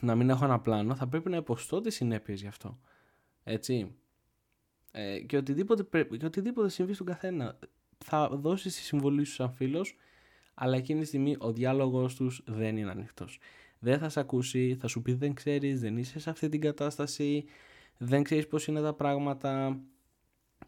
να 0.00 0.14
μην 0.14 0.30
έχω 0.30 0.44
ένα 0.44 0.60
πλάνο, 0.60 0.94
θα 0.94 1.08
πρέπει 1.08 1.30
να 1.30 1.36
υποστώ 1.36 1.80
τις 1.80 1.94
συνέπειες 1.94 2.40
γι' 2.40 2.46
αυτό. 2.46 2.78
Έτσι. 3.44 3.94
Ε, 4.90 5.20
και, 5.20 5.36
οτιδήποτε 5.36 6.06
και 6.16 6.26
οτιδήποτε 6.26 6.68
συμβεί 6.68 6.94
στον 6.94 7.06
καθένα, 7.06 7.58
θα 7.98 8.28
δώσει 8.28 8.68
τη 8.68 8.74
συμβολή 8.74 9.24
σου 9.24 9.32
σαν 9.32 9.52
φίλος, 9.52 9.96
αλλά 10.54 10.76
εκείνη 10.76 11.00
τη 11.00 11.06
στιγμή 11.06 11.36
ο 11.38 11.52
διάλογος 11.52 12.14
τους 12.14 12.42
δεν 12.46 12.76
είναι 12.76 12.90
ανοιχτός. 12.90 13.38
Δεν 13.84 13.98
θα 13.98 14.08
σε 14.08 14.20
ακούσει, 14.20 14.76
θα 14.80 14.88
σου 14.88 15.02
πει 15.02 15.12
δεν 15.12 15.34
ξέρεις, 15.34 15.80
δεν 15.80 15.96
είσαι 15.96 16.18
σε 16.18 16.30
αυτή 16.30 16.48
την 16.48 16.60
κατάσταση, 16.60 17.44
δεν 17.98 18.22
ξέρεις 18.22 18.46
πώς 18.46 18.66
είναι 18.66 18.80
τα 18.80 18.94
πράγματα. 18.94 19.80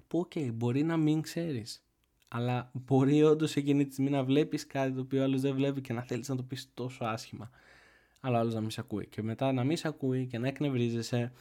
Που, 0.06 0.18
ok, 0.18 0.32
okay, 0.34 0.50
μπορεί 0.52 0.82
να 0.82 0.96
μην 0.96 1.20
ξέρεις 1.20 1.86
αλλά 2.28 2.70
μπορεί 2.72 3.22
όντως 3.22 3.56
εκείνη 3.56 3.86
τη 3.86 3.92
στιγμή 3.92 4.10
να 4.10 4.24
βλέπεις 4.24 4.66
κάτι 4.66 4.92
το 4.92 5.00
οποίο 5.00 5.22
άλλος 5.22 5.40
δεν 5.40 5.54
βλέπει 5.54 5.80
και 5.80 5.92
να 5.92 6.02
θέλεις 6.02 6.28
να 6.28 6.36
το 6.36 6.42
πεις 6.42 6.70
τόσο 6.74 7.04
άσχημα. 7.04 7.50
Αλλά 8.20 8.38
άλλος 8.38 8.54
να 8.54 8.60
μην 8.60 8.70
σε 8.70 8.80
ακούει. 8.80 9.06
Και 9.06 9.22
μετά 9.22 9.52
να 9.52 9.64
μην 9.64 9.76
σε 9.76 9.88
ακούει 9.88 10.26
και 10.26 10.38
να 10.38 10.48
εκνευρίζεσαι 10.48 11.32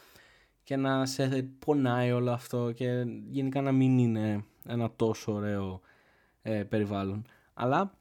και 0.63 0.75
να 0.75 1.05
σε 1.05 1.50
πονάει 1.60 2.12
όλο 2.12 2.32
αυτό 2.32 2.72
και 2.72 3.05
γενικά 3.29 3.62
να 3.62 3.72
μην 3.72 3.98
είναι 3.98 4.44
ένα 4.67 4.91
τόσο 4.96 5.34
ωραίο 5.34 5.82
ε, 6.41 6.63
περιβάλλον. 6.63 7.25
Αλλά 7.53 7.98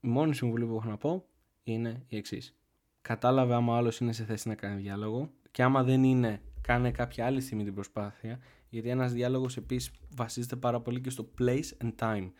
η 0.00 0.08
μόνη 0.08 0.34
συμβουλή 0.34 0.66
που 0.66 0.74
έχω 0.74 0.88
να 0.88 0.96
πω 0.96 1.24
είναι 1.62 2.04
η 2.08 2.16
εξής. 2.16 2.57
Κατάλαβε 3.02 3.54
άμα 3.54 3.76
άλλος 3.76 4.00
είναι 4.00 4.12
σε 4.12 4.24
θέση 4.24 4.48
να 4.48 4.54
κάνει 4.54 4.80
διάλογο 4.80 5.30
και 5.50 5.62
άμα 5.62 5.82
δεν 5.82 6.04
είναι, 6.04 6.40
κάνε 6.60 6.90
κάποια 6.90 7.26
άλλη 7.26 7.40
στιγμή 7.40 7.64
την 7.64 7.74
προσπάθεια 7.74 8.38
γιατί 8.68 8.88
ένας 8.88 9.12
διάλογος 9.12 9.56
επίσης 9.56 9.90
βασίζεται 10.16 10.56
πάρα 10.56 10.80
πολύ 10.80 11.00
και 11.00 11.10
στο 11.10 11.28
place 11.38 11.84
and 11.84 11.92
time. 11.98 12.30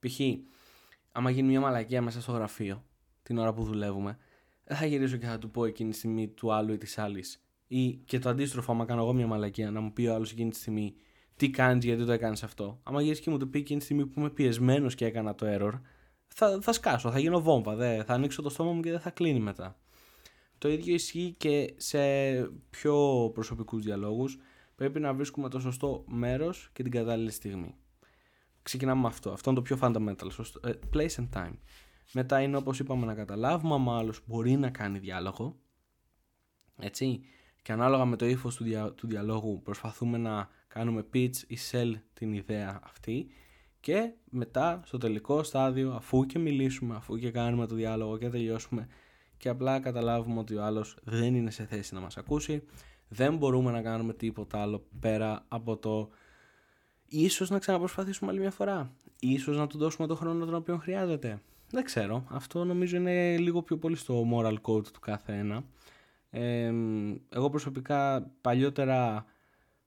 Π.χ. 0.00 0.20
άμα 1.12 1.30
γίνει 1.30 1.48
μια 1.48 1.60
μαλακία 1.60 2.02
μέσα 2.02 2.20
στο 2.20 2.32
γραφείο 2.32 2.84
την 3.22 3.38
ώρα 3.38 3.52
που 3.52 3.64
δουλεύουμε, 3.64 4.18
δεν 4.64 4.76
θα 4.76 4.86
γυρίσω 4.86 5.16
και 5.16 5.26
θα 5.26 5.38
του 5.38 5.50
πω 5.50 5.64
εκείνη 5.64 5.90
τη 5.90 5.96
στιγμή 5.96 6.28
του 6.28 6.52
άλλου 6.52 6.72
ή 6.72 6.78
της 6.78 6.98
άλλης. 6.98 7.40
Ή 7.66 7.92
και 7.92 8.18
το 8.18 8.28
αντίστροφο, 8.28 8.72
άμα 8.72 8.84
κάνω 8.84 9.02
εγώ 9.02 9.12
μια 9.12 9.26
μαλακία, 9.26 9.70
να 9.70 9.80
μου 9.80 9.92
πει 9.92 10.06
ο 10.06 10.14
άλλος 10.14 10.32
εκείνη 10.32 10.50
τη 10.50 10.56
στιγμή 10.56 10.94
τι 11.36 11.50
κάνεις, 11.50 11.84
γιατί 11.84 12.04
το 12.04 12.12
έκανες 12.12 12.42
αυτό. 12.42 12.80
Άμα 12.82 13.02
γυρίσει 13.02 13.22
και 13.22 13.30
μου 13.30 13.38
το 13.38 13.46
πει 13.46 13.58
εκείνη 13.58 13.78
τη 13.78 13.84
στιγμή 13.84 14.06
που 14.06 14.20
είμαι 14.20 14.30
πιεσμένος 14.30 14.94
και 14.94 15.04
έκανα 15.04 15.34
το 15.34 15.46
error, 15.48 15.80
θα, 16.26 16.58
θα 16.60 16.72
σκάσω, 16.72 17.10
θα 17.10 17.18
γίνω 17.18 17.40
βόμβα. 17.40 17.74
Δε, 17.74 18.04
θα 18.04 18.14
ανοίξω 18.14 18.42
το 18.42 18.48
στόμα 18.48 18.72
μου 18.72 18.80
και 18.80 18.90
δεν 18.90 19.00
θα 19.00 19.10
κλείνει 19.10 19.40
μετά. 19.40 19.76
Το 20.58 20.68
ίδιο 20.68 20.94
ισχύει 20.94 21.34
και 21.38 21.74
σε 21.76 21.98
πιο 22.70 23.30
προσωπικούς 23.34 23.82
διαλόγους 23.82 24.38
πρέπει 24.74 25.00
να 25.00 25.14
βρίσκουμε 25.14 25.48
το 25.48 25.60
σωστό 25.60 26.04
μέρος 26.06 26.70
και 26.72 26.82
την 26.82 26.92
κατάλληλη 26.92 27.30
στιγμή. 27.30 27.74
Ξεκινάμε 28.62 29.00
με 29.00 29.06
αυτό. 29.06 29.30
Αυτό 29.32 29.50
είναι 29.50 29.58
το 29.58 29.64
πιο 29.64 29.78
fundamental. 29.80 30.30
Σωστό. 30.30 30.60
Ε, 30.68 30.72
place 30.92 31.14
and 31.16 31.28
time. 31.34 31.54
Μετά 32.12 32.40
είναι 32.40 32.56
όπως 32.56 32.78
είπαμε 32.78 33.06
να 33.06 33.14
καταλάβουμε 33.14 33.74
αν 33.74 33.88
άλλος 33.88 34.20
μπορεί 34.26 34.56
να 34.56 34.70
κάνει 34.70 34.98
διάλογο. 34.98 35.56
Έτσι. 36.78 37.20
Και 37.62 37.72
ανάλογα 37.72 38.04
με 38.04 38.16
το 38.16 38.26
ύφος 38.26 38.56
του, 38.56 38.64
δια, 38.64 38.92
του 38.92 39.06
διαλόγου 39.06 39.62
προσπαθούμε 39.62 40.18
να 40.18 40.48
κάνουμε 40.68 41.06
pitch 41.14 41.36
ή 41.46 41.58
sell 41.70 41.92
την 42.12 42.32
ιδέα 42.32 42.80
αυτή. 42.84 43.26
Και 43.80 44.12
μετά 44.30 44.80
στο 44.84 44.98
τελικό 44.98 45.42
στάδιο 45.42 45.92
αφού 45.92 46.26
και 46.26 46.38
μιλήσουμε, 46.38 46.94
αφού 46.94 47.18
και 47.18 47.30
κάνουμε 47.30 47.66
το 47.66 47.74
διάλογο 47.74 48.18
και 48.18 48.28
τελειώσουμε 48.28 48.88
και 49.36 49.48
απλά 49.48 49.80
καταλάβουμε 49.80 50.38
ότι 50.38 50.54
ο 50.54 50.64
άλλος 50.64 50.96
δεν 51.02 51.34
είναι 51.34 51.50
σε 51.50 51.64
θέση 51.64 51.94
να 51.94 52.00
μας 52.00 52.16
ακούσει 52.16 52.62
δεν 53.08 53.36
μπορούμε 53.36 53.70
να 53.70 53.82
κάνουμε 53.82 54.12
τίποτα 54.12 54.60
άλλο 54.60 54.86
πέρα 55.00 55.44
από 55.48 55.76
το 55.76 56.08
ίσως 57.08 57.50
να 57.50 57.58
ξαναπροσπαθήσουμε 57.58 58.30
άλλη 58.30 58.40
μια 58.40 58.50
φορά. 58.50 58.92
Ίσως 59.20 59.56
να 59.56 59.66
του 59.66 59.78
δώσουμε 59.78 60.06
το 60.06 60.14
χρόνο 60.14 60.44
τον 60.44 60.54
οποίο 60.54 60.76
χρειάζεται. 60.76 61.42
Δεν 61.70 61.84
ξέρω. 61.84 62.24
Αυτό 62.28 62.64
νομίζω 62.64 62.96
είναι 62.96 63.36
λίγο 63.36 63.62
πιο 63.62 63.78
πολύ 63.78 63.96
στο 63.96 64.24
moral 64.32 64.56
code 64.62 64.86
του 64.86 65.00
κάθε 65.00 65.32
ένα. 65.32 65.64
εγώ 67.28 67.50
προσωπικά 67.50 68.30
παλιότερα 68.40 69.24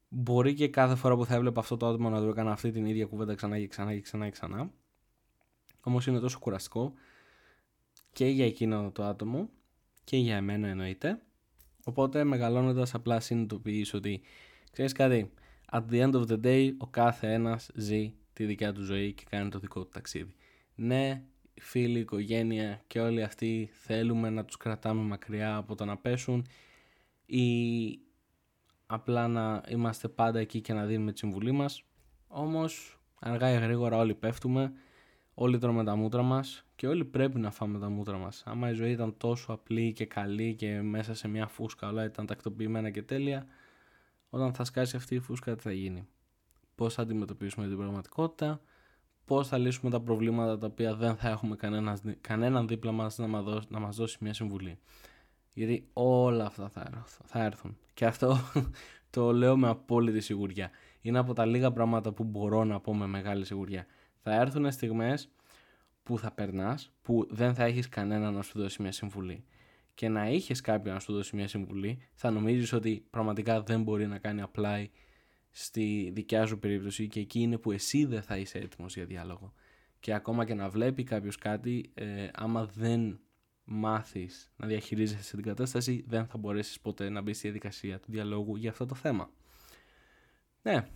μπορεί 0.10 0.54
και 0.54 0.68
κάθε 0.68 0.96
φορά 0.96 1.16
που 1.16 1.26
θα 1.26 1.36
έβλεπα 1.36 1.60
αυτό 1.60 1.78
το 1.78 1.88
άτομο 1.88 2.10
να 2.10 2.22
του 2.22 2.30
έκανα 2.30 2.52
αυτή 2.52 2.72
την 2.72 2.86
ίδια 2.86 3.06
κουβέντα 3.06 3.36
ξανά 3.36 3.60
και 3.60 3.68
ξανά 3.68 3.94
και 3.94 4.02
ξανά 4.02 4.26
και 4.26 4.32
ξανά. 4.32 4.72
Όμως 5.84 6.08
είναι 6.08 6.20
τόσο 6.20 6.40
κουραστικό 6.40 6.94
και 8.14 8.26
για 8.26 8.46
εκείνο 8.46 8.92
το 8.92 9.04
άτομο 9.04 9.50
και 10.04 10.18
για 10.18 10.36
εμένα 10.36 10.68
εννοείται 10.68 11.22
Οπότε 11.90 12.24
μεγαλώνοντας 12.24 12.94
απλά 12.94 13.20
συνειδητοποιείς 13.20 13.94
ότι 13.94 14.22
ξέρεις 14.72 14.92
κάτι, 14.92 15.32
at 15.72 15.84
the 15.92 16.02
end 16.04 16.14
of 16.14 16.24
the 16.28 16.46
day 16.46 16.72
ο 16.78 16.88
κάθε 16.88 17.34
ένας 17.34 17.70
ζει 17.76 18.14
τη 18.34 18.46
δικιά 18.46 18.74
του 18.74 18.84
ζωή 18.84 19.14
και 19.14 19.24
κάνει 19.30 19.50
το 19.50 19.60
δικό 19.60 19.84
του 19.84 19.90
ταξίδι. 19.90 20.34
Ναι, 20.76 21.24
φίλοι, 21.62 22.00
οικογένεια 22.00 22.82
και 22.88 23.00
όλοι 23.00 23.24
αυτοί 23.24 23.70
θέλουμε 23.74 24.30
να 24.30 24.46
τους 24.46 24.58
κρατάμε 24.58 25.02
μακριά 25.02 25.56
από 25.56 25.76
το 25.76 25.86
να 25.86 25.98
πέσουν 25.98 26.46
ή 27.26 27.46
απλά 28.86 29.28
να 29.28 29.64
είμαστε 29.70 30.08
πάντα 30.08 30.40
εκεί 30.40 30.62
και 30.62 30.74
να 30.74 30.86
δίνουμε 30.86 31.12
τη 31.12 31.18
συμβουλή 31.18 31.52
μας. 31.52 31.84
Όμως 32.28 33.00
αργά 33.20 33.52
ή 33.52 33.58
γρήγορα 33.58 33.98
όλοι 33.98 34.16
πέφτουμε 34.16 34.74
όλοι 35.42 35.58
τρώμε 35.58 35.84
τα 35.84 35.96
μούτρα 35.96 36.22
μας 36.22 36.66
και 36.76 36.88
όλοι 36.88 37.06
πρέπει 37.06 37.40
να 37.40 37.52
φάμε 37.52 37.80
τα 37.80 37.90
μούτρα 37.90 38.18
μας. 38.18 38.44
Άμα 38.46 38.70
η 38.70 38.74
ζωή 38.74 38.92
ήταν 38.92 39.18
τόσο 39.18 39.54
απλή 39.54 39.94
και 39.94 40.06
καλή 40.06 40.56
και 40.56 40.82
μέσα 40.82 41.14
σε 41.14 41.28
μια 41.28 41.48
φούσκα 41.48 41.88
όλα 41.88 42.04
ήταν 42.04 42.26
τακτοποιημένα 42.26 42.90
και 42.90 43.02
τέλεια, 43.02 43.46
όταν 44.30 44.54
θα 44.54 44.64
σκάσει 44.64 44.96
αυτή 44.96 45.16
η 45.16 45.20
φούσκα 45.20 45.56
τι 45.56 45.62
θα 45.62 45.72
γίνει; 45.72 46.08
Πώς 46.76 46.94
θα 46.94 47.02
αντιμετωπίσουμε 47.02 47.68
την 47.68 47.78
πραγματικότητα, 47.78 48.62
πώς 49.26 49.48
θα 49.48 49.58
λύσουμε 49.58 49.92
τα 49.92 50.02
προβλήματα 50.02 50.58
τα 50.58 50.68
οποία 50.68 50.96
δεν 50.96 51.16
θα 51.16 51.30
έχουμε 51.30 51.56
κανένας, 51.56 52.02
κανέναν 52.22 52.68
δίπλα 52.68 52.92
μας 52.92 53.18
να 53.18 53.28
μας, 53.28 53.44
δώσει, 53.44 53.68
να 53.70 53.80
μας 53.80 53.96
δώσει 53.96 54.18
μια 54.22 54.34
συμβουλή; 54.34 54.80
Γιατί 55.54 55.90
όλα 55.94 56.46
αυτά 56.46 56.70
θα, 56.70 57.04
θα 57.24 57.44
έρθουν. 57.44 57.78
Και 57.94 58.06
αυτό 58.06 58.38
το 59.10 59.32
λέω 59.34 59.58
με 59.58 59.68
απόλυτη 59.68 60.20
σιγουριά. 60.20 60.70
Είναι 61.02 61.20
από 61.20 61.34
τα 61.34 61.46
λίγα 61.46 61.72
πράγματα 61.72 62.12
που 62.12 62.24
μπορώ 62.24 62.64
να 62.64 62.80
πω 62.80 62.96
με 62.96 63.08
μεγάλη 63.08 63.46
σιγουριά 63.46 63.86
θα 64.22 64.34
έρθουν 64.34 64.72
στιγμές 64.72 65.30
που 66.04 66.20
θα 66.20 66.32
περνάς, 66.32 66.92
που 67.02 67.28
δεν 67.30 67.56
θα 67.56 67.64
έχεις 67.64 67.90
κανένα 67.90 68.32
να 68.32 68.42
σου 68.42 68.60
δώσει 68.60 68.82
μια 68.82 68.92
συμβουλή. 68.92 69.44
Και 69.94 70.10
να 70.10 70.30
είχες 70.30 70.62
κάποιον 70.62 70.94
να 70.94 71.00
σου 71.00 71.14
δώσει 71.14 71.36
μια 71.36 71.48
συμβουλή, 71.48 72.08
θα 72.14 72.32
νομίζεις 72.32 72.74
ότι 72.74 73.06
πραγματικά 73.10 73.62
δεν 73.62 73.84
μπορεί 73.84 74.08
να 74.08 74.18
κάνει 74.18 74.44
apply 74.54 74.86
στη 75.50 76.12
δικιά 76.14 76.46
σου 76.46 76.60
περίπτωση 76.60 77.08
και 77.08 77.20
εκεί 77.20 77.40
είναι 77.40 77.58
που 77.58 77.72
εσύ 77.72 78.06
δεν 78.06 78.22
θα 78.22 78.38
είσαι 78.38 78.58
έτοιμος 78.58 78.96
για 78.96 79.06
διάλογο. 79.06 79.54
Και 80.00 80.14
ακόμα 80.14 80.46
και 80.46 80.54
να 80.54 80.70
βλέπει 80.70 81.04
κάποιος 81.04 81.38
κάτι, 81.38 81.92
ε, 81.94 82.28
άμα 82.34 82.66
δεν 82.66 83.20
μάθεις 83.64 84.52
να 84.56 84.68
διαχειρίζεσαι 84.68 85.36
την 85.36 85.46
κατάσταση, 85.46 86.04
δεν 86.08 86.26
θα 86.26 86.38
μπορέσεις 86.38 86.80
ποτέ 86.80 87.10
να 87.10 87.22
μπεις 87.22 87.38
στη 87.38 87.48
διαδικασία 87.48 88.00
του 88.00 88.12
διαλόγου 88.12 88.56
για 88.56 88.70
αυτό 88.70 88.86
το 88.86 88.96
θέμα. 88.96 89.30
Ναι, 90.62 90.88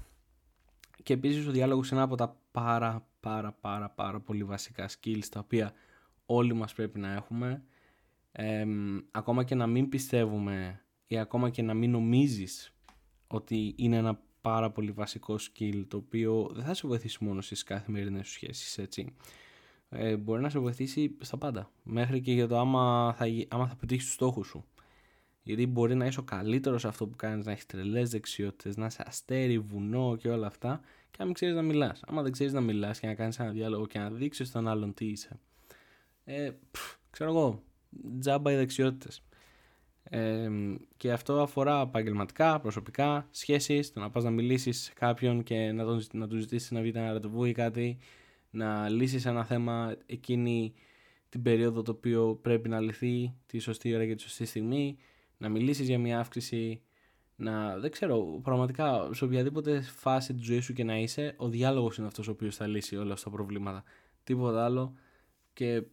Και 1.04 1.14
επίσης 1.14 1.48
ο 1.48 1.52
διάλογος 1.52 1.90
είναι 1.90 2.00
ένα 2.00 2.08
από 2.08 2.16
τα 2.16 2.38
πάρα 2.52 3.08
πάρα 3.24 3.52
πάρα 3.52 3.90
πάρα 3.90 4.20
πολύ 4.20 4.44
βασικά 4.44 4.90
skills 4.90 5.26
τα 5.30 5.40
οποία 5.40 5.74
όλοι 6.26 6.54
μας 6.54 6.74
πρέπει 6.74 7.00
να 7.00 7.14
έχουμε. 7.14 7.64
ακόμα 9.12 9.44
και 9.44 9.56
να 9.56 9.68
μην 9.68 9.90
πιστεύουμε 9.90 10.82
ή 11.08 11.18
ακόμα 11.18 11.50
και 11.50 11.62
να 11.62 11.74
μην 11.74 11.92
νομίζεις 11.92 12.74
ότι 13.28 13.74
είναι 13.78 13.96
ένα 13.96 14.20
πάρα 14.42 14.72
πολύ 14.72 14.92
βασικό 14.92 15.36
skill 15.36 15.84
το 15.88 15.98
οποίο 15.98 16.50
δεν 16.54 16.64
θα 16.64 16.74
σε 16.74 16.88
βοηθήσει 16.88 17.24
μόνο 17.24 17.42
στις 17.42 17.64
καθημερινές 17.64 18.28
σου 18.28 18.34
σχέσεις 18.34 18.78
έτσι. 18.78 19.16
Ε, 19.90 20.18
μπορεί 20.18 20.42
να 20.42 20.50
σε 20.50 20.60
βοηθήσει 20.60 21.18
στα 21.20 21.38
πάντα. 21.38 21.72
Μέχρι 21.84 22.22
και 22.22 22.34
για 22.34 22.48
το 22.48 22.60
άμα 22.60 23.14
θα, 23.18 23.26
άμα 23.48 23.68
θα 23.68 23.76
πετύχεις 23.76 24.06
τους 24.06 24.14
στόχους 24.14 24.48
σου. 24.48 24.66
Γιατί 25.44 25.68
μπορεί 25.68 25.96
να 25.96 26.06
είσαι 26.06 26.20
ο 26.20 26.24
καλύτερος 26.24 26.82
σε 26.82 26.88
αυτό 26.88 27.08
που 27.08 27.16
κάνεις, 27.16 27.46
να 27.46 27.52
έχεις 27.52 27.66
τρελές 27.66 28.10
δεξιότητες, 28.10 28.78
να 28.78 28.86
είσαι 28.86 29.04
αστέρι, 29.08 29.60
βουνό 29.60 30.16
και 30.16 30.30
όλα 30.30 30.48
αυτά, 30.48 30.82
και 31.12 31.18
να 31.20 31.26
μην 31.26 31.34
ξέρεις 31.34 31.56
να 31.56 31.62
μιλάς. 31.62 32.04
Άμα 32.08 32.22
δεν 32.22 32.32
ξέρεις 32.32 32.54
να 32.54 32.62
μιλάς 32.62 33.00
και 33.00 33.08
να 33.08 33.14
κάνεις 33.14 33.40
ένα 33.40 33.50
διάλογο 33.50 33.88
και 33.88 34.00
να 34.00 34.10
δείξεις 34.10 34.48
στον 34.48 34.68
άλλον 34.68 34.94
τι 34.94 35.06
είσαι. 35.06 35.40
Ε, 36.24 36.52
πφ, 36.72 36.96
ξέρω 37.10 37.30
εγώ, 37.30 37.64
τζάμπα 38.20 38.52
οι 38.52 38.56
δεξιότητες. 38.56 39.24
Ε, 40.04 40.50
και 40.98 41.12
αυτό 41.12 41.42
αφορά 41.42 41.82
επαγγελματικά, 41.82 42.60
προσωπικά, 42.60 43.28
σχέσεις, 43.32 43.94
το 43.94 44.00
να 44.00 44.10
πας 44.10 44.24
να 44.24 44.30
μιλήσεις 44.30 44.82
σε 44.82 44.94
κάποιον 44.94 45.44
και 45.44 45.72
να, 45.72 45.86
τον, 45.86 46.02
να 46.14 46.28
του 46.28 46.38
ζητήσεις 46.38 46.72
να 46.72 46.82
βγει 46.82 46.92
ένα 46.96 47.12
ραντεβού 47.12 47.46
ή 47.46 47.52
κάτι, 47.52 47.98
να 48.50 48.90
λύσεις 48.90 49.26
ένα 49.26 49.46
θέμα 49.46 49.96
εκείνη 50.06 50.74
την 51.30 51.42
περίοδο 51.42 51.82
το 51.82 51.92
οποίο 51.92 52.40
πρέπει 52.42 52.70
να 52.70 52.80
λυθεί 52.80 53.34
τη 53.46 53.60
σωστή 53.60 53.96
ώρα 53.96 54.06
και 54.06 54.16
τη 54.16 54.22
σωστή 54.22 54.46
στιγμή 54.46 54.98
να 55.44 55.50
μιλήσεις 55.50 55.88
για 55.88 56.00
μια 56.00 56.20
αύξηση, 56.20 56.82
να, 57.36 57.78
δεν 57.78 57.92
ξέρω, 57.92 58.40
πραγματικά 58.44 59.10
σε 59.14 59.24
οποιαδήποτε 59.24 59.82
φάση 59.82 60.34
της 60.34 60.46
ζωής 60.46 60.66
σου 60.66 60.74
και 60.74 60.84
να 60.84 60.98
είσαι, 60.98 61.34
ο 61.38 61.50
διάλογος 61.50 61.98
είναι 61.98 62.08
αυτός 62.08 62.28
ο 62.28 62.32
οποίος 62.32 62.56
θα 62.56 62.68
λύσει 62.68 62.96
όλα 62.96 63.14
αυτά 63.14 63.30
τα 63.30 63.36
προβλήματα. 63.36 63.84
Τίποτα 64.24 64.66
άλλο 64.66 64.94
και 65.54 65.84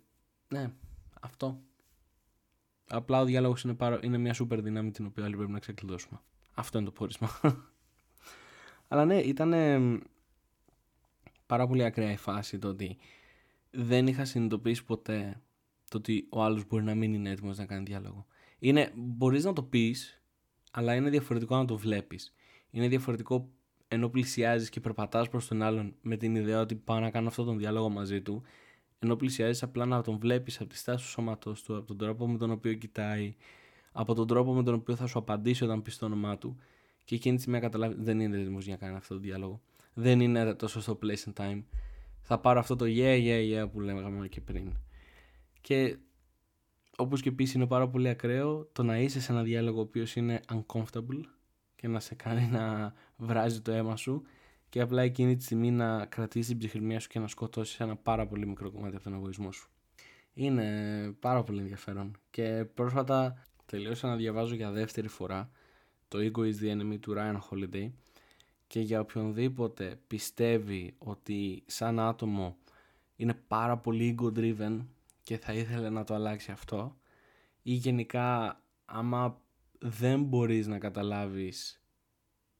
ναι, 0.48 0.72
αυτό. 1.20 1.60
Απλά 2.88 3.20
ο 3.20 3.24
διάλογος 3.24 3.62
είναι, 3.62 3.76
είναι 4.00 4.18
μια 4.18 4.32
σούπερ 4.32 4.60
δύναμη 4.60 4.90
την 4.90 5.06
οποία 5.06 5.24
όλοι 5.24 5.36
πρέπει 5.36 5.52
να 5.52 5.58
ξεκλειδώσουμε. 5.58 6.20
Αυτό 6.54 6.78
είναι 6.78 6.86
το 6.86 6.92
πόρισμα. 6.92 7.28
Αλλά 8.88 9.04
ναι, 9.04 9.18
ήταν 9.18 9.52
πάρα 11.46 11.66
πολύ 11.66 11.84
ακραία 11.84 12.12
η 12.12 12.16
φάση 12.16 12.58
το 12.58 12.68
ότι 12.68 12.96
δεν 13.70 14.06
είχα 14.06 14.24
συνειδητοποιήσει 14.24 14.84
ποτέ 14.84 15.42
το 15.90 15.96
ότι 15.96 16.26
ο 16.30 16.42
άλλος 16.42 16.66
μπορεί 16.66 16.84
να 16.84 16.94
μην 16.94 17.14
είναι 17.14 17.30
έτοιμος 17.30 17.58
να 17.58 17.66
κάνει 17.66 17.82
διάλογο. 17.82 18.26
Είναι, 18.60 18.92
μπορείς 18.94 19.44
να 19.44 19.52
το 19.52 19.62
πεις, 19.62 20.22
αλλά 20.70 20.94
είναι 20.94 21.10
διαφορετικό 21.10 21.56
να 21.56 21.64
το 21.64 21.76
βλέπεις. 21.76 22.34
Είναι 22.70 22.88
διαφορετικό 22.88 23.50
ενώ 23.88 24.08
πλησιάζεις 24.08 24.68
και 24.68 24.80
περπατάς 24.80 25.28
προς 25.28 25.46
τον 25.46 25.62
άλλον 25.62 25.94
με 26.02 26.16
την 26.16 26.34
ιδέα 26.34 26.60
ότι 26.60 26.74
πάω 26.74 27.00
να 27.00 27.10
κάνω 27.10 27.28
αυτόν 27.28 27.46
τον 27.46 27.58
διάλογο 27.58 27.88
μαζί 27.88 28.22
του, 28.22 28.42
ενώ 28.98 29.16
πλησιάζεις 29.16 29.62
απλά 29.62 29.84
να 29.86 30.02
τον 30.02 30.18
βλέπεις 30.18 30.60
από 30.60 30.68
τη 30.68 30.76
στάση 30.76 31.04
του 31.04 31.10
σώματος 31.10 31.62
του, 31.62 31.76
από 31.76 31.86
τον 31.86 31.98
τρόπο 31.98 32.28
με 32.28 32.38
τον 32.38 32.50
οποίο 32.50 32.74
κοιτάει, 32.74 33.34
από 33.92 34.14
τον 34.14 34.26
τρόπο 34.26 34.54
με 34.54 34.62
τον 34.62 34.74
οποίο 34.74 34.96
θα 34.96 35.06
σου 35.06 35.18
απαντήσει 35.18 35.64
όταν 35.64 35.82
πεις 35.82 35.98
το 35.98 36.06
όνομά 36.06 36.38
του 36.38 36.56
και 37.04 37.14
εκείνη 37.14 37.34
τη 37.34 37.40
στιγμή 37.40 37.60
καταλάβεις 37.60 37.96
δεν 38.00 38.20
είναι 38.20 38.40
έτοιμο 38.40 38.58
για 38.58 38.72
να 38.72 38.78
κάνει 38.78 38.96
αυτό 38.96 39.14
το 39.14 39.20
διάλογο. 39.20 39.60
Δεν 39.94 40.20
είναι 40.20 40.54
τόσο 40.54 40.80
στο 40.80 40.98
place 41.02 41.32
and 41.32 41.42
time. 41.42 41.62
Θα 42.20 42.38
πάρω 42.38 42.58
αυτό 42.58 42.76
το 42.76 42.84
yeah, 42.88 43.24
yeah, 43.24 43.64
yeah 43.64 43.70
που 43.72 43.80
λέγαμε 43.80 44.28
και 44.28 44.40
πριν. 44.40 44.72
Και 45.60 45.96
Όπως 47.00 47.20
και 47.22 47.28
επίση 47.28 47.56
είναι 47.56 47.66
πάρα 47.66 47.88
πολύ 47.88 48.08
ακραίο 48.08 48.68
το 48.72 48.82
να 48.82 48.98
είσαι 48.98 49.20
σε 49.20 49.32
ένα 49.32 49.42
διάλογο 49.42 49.78
ο 49.78 49.82
οποίος 49.82 50.16
είναι 50.16 50.40
uncomfortable 50.52 51.20
και 51.76 51.88
να 51.88 52.00
σε 52.00 52.14
κάνει 52.14 52.46
να 52.46 52.94
βράζει 53.16 53.60
το 53.60 53.72
αίμα 53.72 53.96
σου 53.96 54.22
και 54.68 54.80
απλά 54.80 55.02
εκείνη 55.02 55.36
τη 55.36 55.42
στιγμή 55.44 55.70
να 55.70 56.06
κρατήσεις 56.06 56.48
την 56.48 56.58
ψυχραιμία 56.58 57.00
σου 57.00 57.08
και 57.08 57.18
να 57.18 57.28
σκοτώσεις 57.28 57.80
ένα 57.80 57.96
πάρα 57.96 58.26
πολύ 58.26 58.46
μικρό 58.46 58.70
κομμάτι 58.70 58.94
από 58.94 59.04
τον 59.04 59.14
εγωισμό 59.14 59.52
σου. 59.52 59.70
Είναι 60.34 60.66
πάρα 61.20 61.42
πολύ 61.42 61.60
ενδιαφέρον 61.60 62.16
και 62.30 62.66
πρόσφατα 62.74 63.44
τελείωσα 63.66 64.08
να 64.08 64.16
διαβάζω 64.16 64.54
για 64.54 64.70
δεύτερη 64.70 65.08
φορά 65.08 65.50
το 66.08 66.18
Ego 66.18 66.40
is 66.40 66.54
the 66.62 66.76
Enemy 66.76 66.98
του 67.00 67.14
Ryan 67.16 67.38
Holiday 67.50 67.90
και 68.66 68.80
για 68.80 69.00
οποιονδήποτε 69.00 70.00
πιστεύει 70.06 70.94
ότι 70.98 71.62
σαν 71.66 72.00
άτομο 72.00 72.56
είναι 73.16 73.34
πάρα 73.48 73.76
πολύ 73.76 74.16
ego 74.18 74.38
driven 74.38 74.80
και 75.22 75.38
θα 75.38 75.52
ήθελε 75.52 75.90
να 75.90 76.04
το 76.04 76.14
αλλάξει 76.14 76.50
αυτό 76.50 76.96
ή 77.62 77.72
γενικά 77.72 78.60
άμα 78.84 79.40
δεν 79.78 80.22
μπορείς 80.22 80.66
να 80.66 80.78
καταλάβεις 80.78 81.84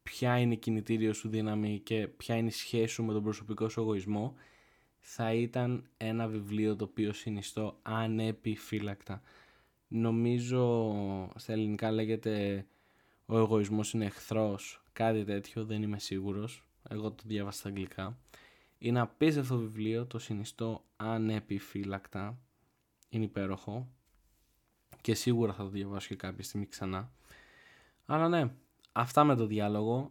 ποια 0.02 0.38
είναι 0.38 0.54
η 0.54 0.56
κινητήριο 0.56 1.12
σου 1.12 1.28
δύναμη 1.28 1.78
και 1.78 2.08
ποια 2.08 2.36
είναι 2.36 2.48
η 2.48 2.50
σχέση 2.52 2.94
σου 2.94 3.04
με 3.04 3.12
τον 3.12 3.22
προσωπικό 3.22 3.68
σου 3.68 3.80
εγωισμό 3.80 4.34
θα 4.98 5.32
ήταν 5.32 5.88
ένα 5.96 6.28
βιβλίο 6.28 6.76
το 6.76 6.84
οποίο 6.84 7.12
συνιστώ 7.12 7.78
ανεπιφύλακτα. 7.82 9.22
Νομίζω 9.88 10.92
στα 11.36 11.52
ελληνικά 11.52 11.90
λέγεται 11.90 12.66
ο 13.26 13.38
εγωισμός 13.38 13.92
είναι 13.92 14.04
εχθρός, 14.04 14.82
κάτι 14.92 15.24
τέτοιο 15.24 15.64
δεν 15.64 15.82
είμαι 15.82 15.98
σίγουρος, 15.98 16.64
εγώ 16.88 17.12
το 17.12 17.22
διάβασα 17.26 17.58
στα 17.58 17.68
αγγλικά. 17.68 18.18
Είναι 18.78 19.00
απίστευτο 19.00 19.56
βιβλίο, 19.56 20.06
το 20.06 20.18
συνιστώ 20.18 20.84
ανεπιφύλακτα 20.96 22.38
είναι 23.10 23.24
υπέροχο 23.24 23.88
και 25.00 25.14
σίγουρα 25.14 25.52
θα 25.52 25.62
το 25.62 25.68
διαβάσω 25.68 26.08
και 26.08 26.16
κάποια 26.16 26.44
στιγμή 26.44 26.66
ξανά. 26.66 27.12
Αλλά 28.06 28.28
ναι, 28.28 28.50
αυτά 28.92 29.24
με 29.24 29.34
το 29.36 29.46
διάλογο. 29.46 30.10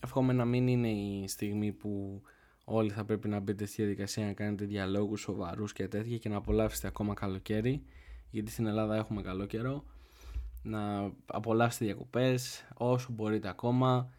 Εύχομαι 0.00 0.32
να 0.32 0.44
μην 0.44 0.68
είναι 0.68 0.90
η 0.90 1.28
στιγμή 1.28 1.72
που 1.72 2.22
όλοι 2.64 2.90
θα 2.90 3.04
πρέπει 3.04 3.28
να 3.28 3.40
μπείτε 3.40 3.64
στη 3.64 3.82
διαδικασία 3.82 4.26
να 4.26 4.32
κάνετε 4.32 4.64
διαλόγους 4.64 5.20
σοβαρούς 5.20 5.72
και 5.72 5.88
τέτοια 5.88 6.18
και 6.18 6.28
να 6.28 6.36
απολαύσετε 6.36 6.86
ακόμα 6.86 7.14
καλοκαίρι 7.14 7.82
γιατί 8.30 8.50
στην 8.50 8.66
Ελλάδα 8.66 8.96
έχουμε 8.96 9.22
καλό 9.22 9.46
καιρό 9.46 9.84
να 10.62 11.12
απολαύσετε 11.26 11.84
διακοπές 11.84 12.68
όσο 12.74 13.12
μπορείτε 13.12 13.48
ακόμα 13.48 14.10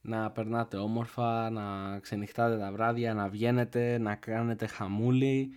να 0.00 0.30
περνάτε 0.30 0.76
όμορφα, 0.76 1.50
να 1.50 1.98
ξενυχτάτε 1.98 2.58
τα 2.58 2.72
βράδια, 2.72 3.14
να 3.14 3.28
βγαίνετε, 3.28 3.98
να 3.98 4.14
κάνετε 4.14 4.66
χαμούλη 4.66 5.50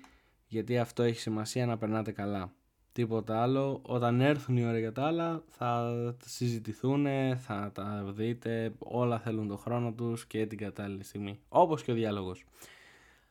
γιατί 0.48 0.78
αυτό 0.78 1.04
έχει 1.04 1.20
σημασία 1.20 1.66
να 1.66 1.78
περνάτε 1.78 2.12
καλά. 2.12 2.54
Τίποτα 2.92 3.42
άλλο. 3.42 3.82
Όταν 3.86 4.22
έρθουν 4.22 4.58
οι 4.58 4.66
ώρες 4.66 4.80
για 4.80 4.92
τα 4.92 5.06
άλλα 5.06 5.44
θα 5.50 5.94
συζητηθούν, 6.26 7.06
θα 7.38 7.72
τα 7.74 8.04
δείτε, 8.16 8.74
όλα 8.78 9.20
θέλουν 9.20 9.48
τον 9.48 9.58
χρόνο 9.58 9.94
τους 9.94 10.28
και 10.28 10.46
την 10.46 10.58
κατάλληλη 10.58 11.04
στιγμή. 11.04 11.40
Όπως 11.50 11.84
και 11.84 11.92
ο 11.92 11.94
διάλογος. 11.94 12.46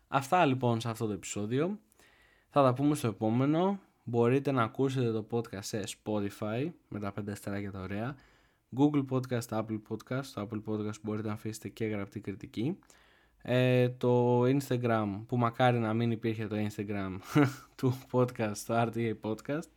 Αυτά 0.08 0.44
λοιπόν 0.46 0.80
σε 0.80 0.90
αυτό 0.90 1.06
το 1.06 1.12
επεισόδιο. 1.12 1.78
Θα 2.48 2.62
τα 2.62 2.74
πούμε 2.74 2.94
στο 2.94 3.08
επόμενο. 3.08 3.78
Μπορείτε 4.04 4.52
να 4.52 4.62
ακούσετε 4.62 5.12
το 5.12 5.26
podcast 5.30 5.58
σε 5.60 5.82
Spotify 5.86 6.70
με 6.88 6.98
τα 6.98 7.12
5 7.20 7.30
αστεράκια 7.30 7.70
τα 7.70 7.80
ωραία. 7.80 8.16
Google 8.76 9.04
Podcast, 9.10 9.48
Apple 9.48 9.80
Podcast. 9.88 10.24
Στο 10.24 10.48
Apple 10.48 10.62
Podcast 10.70 11.00
μπορείτε 11.02 11.28
να 11.28 11.34
αφήσετε 11.34 11.68
και 11.68 11.84
γραπτή 11.84 12.20
κριτική 12.20 12.78
ε, 13.46 13.88
το 13.88 14.42
Instagram 14.42 15.20
που 15.26 15.36
μακάρι 15.36 15.78
να 15.78 15.94
μην 15.94 16.10
υπήρχε 16.10 16.46
το 16.46 16.56
Instagram 16.56 17.18
του 17.76 17.98
podcast, 18.10 18.56
το 18.66 18.82
RTA 18.82 19.12
Podcast 19.20 19.68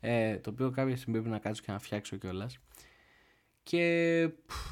ε, 0.00 0.36
το 0.36 0.50
οποίο 0.50 0.70
κάποια 0.70 0.96
στιγμή 0.96 1.20
πρέπει 1.20 1.34
να 1.34 1.38
κάτσω 1.38 1.62
και 1.62 1.72
να 1.72 1.78
φτιάξω 1.78 2.16
κιόλας. 2.16 2.58
και 3.62 4.28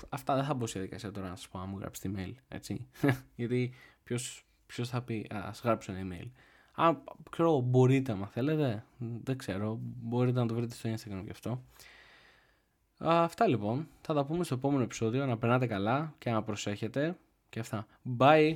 αυτά 0.09 0.35
δεν 0.35 0.45
θα 0.45 0.55
μπω 0.55 0.67
σε 0.67 0.79
διαδικασία 0.79 1.11
τώρα 1.11 1.29
να 1.29 1.37
σας 1.37 1.49
πω 1.49 1.59
να 1.59 1.65
μου 1.65 1.79
γράψει 1.79 2.13
email 2.15 2.33
έτσι 2.49 2.87
γιατί 3.37 3.75
ποιος, 4.05 4.47
ποιος 4.67 4.89
θα 4.89 5.03
πει 5.03 5.27
ας 5.31 5.61
γράψω 5.65 5.93
ένα 5.93 6.17
email 6.17 6.31
αν 6.75 7.03
ξέρω 7.31 7.61
μπορείτε 7.61 8.13
αν 8.13 8.29
θέλετε 8.33 8.85
δεν 8.99 9.37
ξέρω 9.37 9.79
μπορείτε 9.81 10.41
να 10.41 10.47
το 10.47 10.55
βρείτε 10.55 10.75
στο 10.75 10.91
Instagram 10.91 11.23
γι' 11.25 11.31
αυτό 11.31 11.63
Αυτά 13.05 13.49
λοιπόν. 13.49 13.89
Θα 14.01 14.15
τα 14.15 14.25
πούμε 14.25 14.45
στο 14.45 14.55
επόμενο 14.55 14.83
επεισόδιο. 14.83 15.27
Να 15.27 15.39
περνάτε 15.39 15.67
καλά 15.67 16.15
και 16.19 16.31
να 16.31 16.43
προσέχετε. 16.43 17.17
Και 17.53 17.61
αυτά. 17.61 17.87
Bye! 18.19 18.51